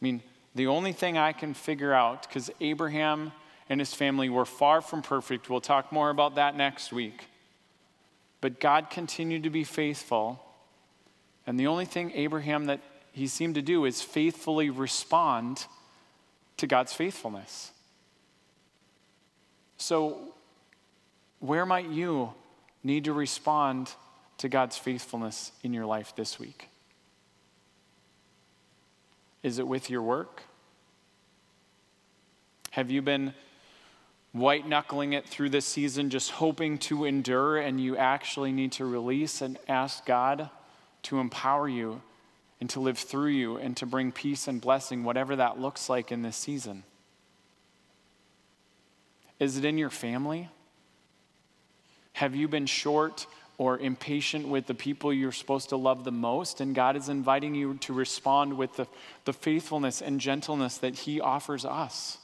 I 0.00 0.04
mean, 0.04 0.22
the 0.54 0.68
only 0.68 0.92
thing 0.92 1.18
I 1.18 1.32
can 1.32 1.52
figure 1.52 1.92
out, 1.92 2.22
because 2.22 2.50
Abraham 2.60 3.32
and 3.68 3.80
his 3.80 3.94
family 3.94 4.28
were 4.28 4.44
far 4.44 4.80
from 4.80 5.02
perfect, 5.02 5.50
we'll 5.50 5.60
talk 5.60 5.92
more 5.92 6.10
about 6.10 6.36
that 6.36 6.56
next 6.56 6.92
week. 6.92 7.26
But 8.40 8.60
God 8.60 8.90
continued 8.90 9.42
to 9.42 9.50
be 9.50 9.64
faithful. 9.64 10.40
And 11.46 11.58
the 11.58 11.66
only 11.66 11.84
thing 11.84 12.12
Abraham 12.14 12.66
that 12.66 12.80
he 13.12 13.26
seemed 13.26 13.56
to 13.56 13.62
do 13.62 13.84
is 13.84 14.00
faithfully 14.00 14.70
respond 14.70 15.66
to 16.56 16.66
God's 16.66 16.92
faithfulness. 16.92 17.72
So, 19.76 20.18
where 21.40 21.66
might 21.66 21.88
you 21.88 22.32
need 22.82 23.04
to 23.04 23.12
respond 23.12 23.92
to 24.38 24.48
God's 24.48 24.76
faithfulness 24.76 25.52
in 25.62 25.72
your 25.72 25.86
life 25.86 26.14
this 26.16 26.38
week? 26.38 26.68
Is 29.42 29.58
it 29.58 29.66
with 29.66 29.88
your 29.88 30.02
work? 30.02 30.42
Have 32.72 32.90
you 32.90 33.02
been 33.02 33.34
white 34.38 34.66
knuckling 34.66 35.12
it 35.12 35.26
through 35.26 35.50
this 35.50 35.66
season, 35.66 36.10
just 36.10 36.30
hoping 36.30 36.78
to 36.78 37.04
endure, 37.04 37.58
and 37.58 37.80
you 37.80 37.96
actually 37.96 38.52
need 38.52 38.72
to 38.72 38.84
release 38.84 39.40
and 39.40 39.58
ask 39.68 40.04
God 40.04 40.50
to 41.04 41.18
empower 41.18 41.68
you 41.68 42.02
and 42.60 42.68
to 42.70 42.80
live 42.80 42.98
through 42.98 43.30
you 43.30 43.56
and 43.56 43.76
to 43.76 43.86
bring 43.86 44.12
peace 44.12 44.48
and 44.48 44.60
blessing, 44.60 45.04
whatever 45.04 45.36
that 45.36 45.60
looks 45.60 45.88
like 45.88 46.10
in 46.10 46.22
this 46.22 46.36
season? 46.36 46.82
Is 49.38 49.56
it 49.56 49.64
in 49.64 49.78
your 49.78 49.90
family? 49.90 50.48
Have 52.14 52.34
you 52.34 52.48
been 52.48 52.66
short 52.66 53.26
or 53.56 53.78
impatient 53.78 54.48
with 54.48 54.66
the 54.66 54.74
people 54.74 55.12
you're 55.12 55.30
supposed 55.30 55.68
to 55.68 55.76
love 55.76 56.02
the 56.02 56.10
most? 56.10 56.60
And 56.60 56.74
God 56.74 56.96
is 56.96 57.08
inviting 57.08 57.54
you 57.54 57.74
to 57.74 57.92
respond 57.92 58.56
with 58.56 58.74
the, 58.74 58.86
the 59.24 59.32
faithfulness 59.32 60.02
and 60.02 60.20
gentleness 60.20 60.78
that 60.78 60.96
He 60.96 61.20
offers 61.20 61.64
us. 61.64 62.18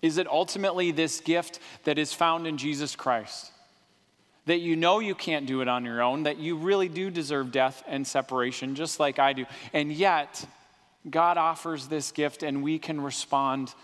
Is 0.00 0.18
it 0.18 0.28
ultimately 0.28 0.90
this 0.90 1.20
gift 1.20 1.58
that 1.84 1.98
is 1.98 2.12
found 2.12 2.46
in 2.46 2.56
Jesus 2.56 2.94
Christ? 2.94 3.52
That 4.46 4.60
you 4.60 4.76
know 4.76 5.00
you 5.00 5.14
can't 5.14 5.46
do 5.46 5.60
it 5.60 5.68
on 5.68 5.84
your 5.84 6.02
own, 6.02 6.22
that 6.22 6.38
you 6.38 6.56
really 6.56 6.88
do 6.88 7.10
deserve 7.10 7.52
death 7.52 7.82
and 7.86 8.06
separation, 8.06 8.74
just 8.74 9.00
like 9.00 9.18
I 9.18 9.32
do. 9.32 9.44
And 9.72 9.92
yet, 9.92 10.44
God 11.08 11.36
offers 11.36 11.88
this 11.88 12.12
gift, 12.12 12.42
and 12.42 12.62
we 12.62 12.78
can 12.78 13.00
respond 13.00 13.74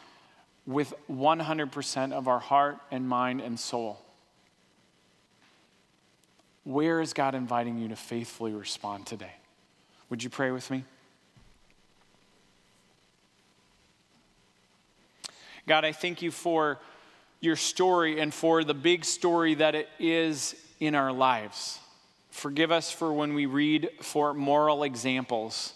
with 0.67 0.95
100% 1.11 2.13
of 2.13 2.29
our 2.29 2.39
heart 2.39 2.79
and 2.91 3.09
mind 3.09 3.41
and 3.41 3.59
soul. 3.59 4.01
Where 6.65 7.01
is 7.01 7.13
God 7.13 7.35
inviting 7.35 7.79
you 7.79 7.89
to 7.89 7.97
faithfully 7.97 8.53
respond 8.53 9.07
today? 9.07 9.33
Would 10.09 10.23
you 10.23 10.31
pray 10.31 10.51
with 10.51 10.71
me? 10.71 10.85
God, 15.67 15.85
I 15.85 15.93
thank 15.93 16.23
you 16.23 16.31
for 16.31 16.79
your 17.41 17.57
story 17.57 18.21
and 18.21 18.33
for 18.33 18.65
the 18.65 18.75
big 18.75 19.05
story 19.05 19.55
that 19.55 19.75
it 19.75 19.89
is 19.99 20.55
in 20.81 20.95
our 20.95 21.13
lives. 21.13 21.79
Forgive 22.31 22.73
us 22.73 22.91
for 22.91 23.13
when 23.13 23.35
we 23.35 23.47
read 23.47 23.91
for 24.01 24.35
moral 24.35 24.83
examples 24.83 25.73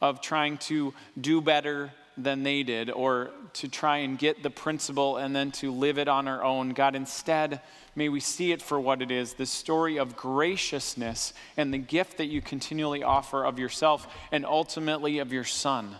of 0.00 0.20
trying 0.20 0.58
to 0.58 0.94
do 1.20 1.40
better 1.40 1.92
than 2.16 2.42
they 2.42 2.62
did 2.62 2.90
or 2.90 3.30
to 3.52 3.68
try 3.68 3.98
and 3.98 4.18
get 4.18 4.42
the 4.42 4.50
principle 4.50 5.18
and 5.18 5.36
then 5.36 5.50
to 5.52 5.70
live 5.70 5.98
it 5.98 6.08
on 6.08 6.26
our 6.26 6.42
own. 6.42 6.70
God, 6.70 6.94
instead, 6.94 7.60
may 7.94 8.08
we 8.08 8.20
see 8.20 8.52
it 8.52 8.62
for 8.62 8.80
what 8.80 9.02
it 9.02 9.10
is 9.10 9.34
the 9.34 9.46
story 9.46 9.98
of 9.98 10.16
graciousness 10.16 11.34
and 11.56 11.72
the 11.72 11.78
gift 11.78 12.18
that 12.18 12.26
you 12.26 12.40
continually 12.40 13.02
offer 13.02 13.44
of 13.44 13.58
yourself 13.58 14.06
and 14.32 14.46
ultimately 14.46 15.18
of 15.18 15.32
your 15.32 15.44
Son. 15.44 15.96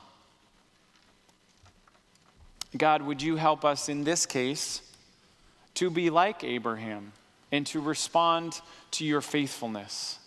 God, 2.78 3.02
would 3.02 3.22
you 3.22 3.36
help 3.36 3.64
us 3.64 3.88
in 3.88 4.04
this 4.04 4.26
case 4.26 4.82
to 5.74 5.90
be 5.90 6.10
like 6.10 6.42
Abraham 6.42 7.12
and 7.52 7.66
to 7.68 7.80
respond 7.80 8.60
to 8.92 9.04
your 9.04 9.20
faithfulness? 9.20 10.18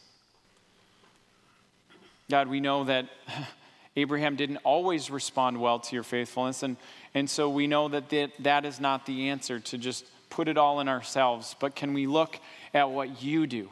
God, 2.30 2.48
we 2.48 2.60
know 2.60 2.84
that 2.86 3.08
Abraham 3.96 4.36
didn't 4.36 4.58
always 4.58 5.10
respond 5.10 5.60
well 5.60 5.80
to 5.80 5.96
your 5.96 6.04
faithfulness, 6.04 6.64
and, 6.64 6.78
and 7.14 7.30
so 7.30 7.50
we 7.50 7.68
know 7.68 7.90
that, 7.90 8.10
that 8.10 8.32
that 8.40 8.66
is 8.66 8.80
not 8.80 9.06
the 9.06 9.30
answer 9.30 9.60
to 9.60 9.78
just 9.78 10.06
put 10.30 10.48
it 10.48 10.58
all 10.58 10.80
in 10.80 10.88
ourselves, 10.88 11.56
but 11.60 11.76
can 11.76 11.94
we 11.94 12.08
look 12.08 12.40
at 12.74 12.90
what 12.90 13.22
you 13.22 13.48
do? 13.48 13.70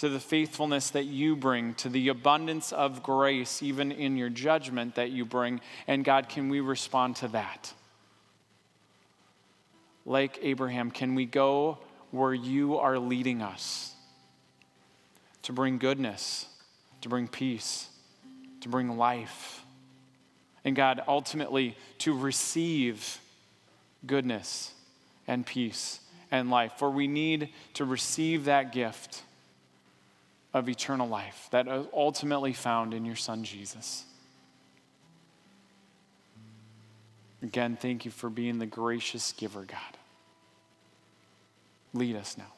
To 0.00 0.08
the 0.08 0.18
faithfulness 0.18 0.88
that 0.90 1.04
you 1.04 1.36
bring, 1.36 1.74
to 1.74 1.90
the 1.90 2.08
abundance 2.08 2.72
of 2.72 3.02
grace, 3.02 3.62
even 3.62 3.92
in 3.92 4.16
your 4.16 4.30
judgment 4.30 4.94
that 4.94 5.10
you 5.10 5.26
bring. 5.26 5.60
And 5.86 6.02
God, 6.02 6.30
can 6.30 6.48
we 6.48 6.60
respond 6.60 7.16
to 7.16 7.28
that? 7.28 7.74
Like 10.06 10.38
Abraham, 10.40 10.90
can 10.90 11.14
we 11.14 11.26
go 11.26 11.80
where 12.12 12.32
you 12.32 12.78
are 12.78 12.98
leading 12.98 13.42
us 13.42 13.92
to 15.42 15.52
bring 15.52 15.76
goodness, 15.76 16.46
to 17.02 17.10
bring 17.10 17.28
peace, 17.28 17.90
to 18.62 18.70
bring 18.70 18.96
life? 18.96 19.62
And 20.64 20.74
God, 20.74 21.02
ultimately, 21.08 21.76
to 21.98 22.16
receive 22.16 23.20
goodness 24.06 24.72
and 25.28 25.44
peace 25.44 26.00
and 26.30 26.48
life. 26.48 26.72
For 26.78 26.88
we 26.88 27.06
need 27.06 27.50
to 27.74 27.84
receive 27.84 28.46
that 28.46 28.72
gift 28.72 29.24
of 30.52 30.68
eternal 30.68 31.08
life 31.08 31.48
that 31.50 31.68
is 31.68 31.86
ultimately 31.94 32.52
found 32.52 32.92
in 32.92 33.04
your 33.04 33.16
Son, 33.16 33.44
Jesus. 33.44 34.04
Again, 37.42 37.78
thank 37.80 38.04
you 38.04 38.10
for 38.10 38.28
being 38.28 38.58
the 38.58 38.66
gracious 38.66 39.32
giver, 39.32 39.62
God. 39.62 39.96
Lead 41.94 42.16
us 42.16 42.36
now. 42.36 42.52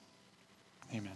Amen. 0.95 1.12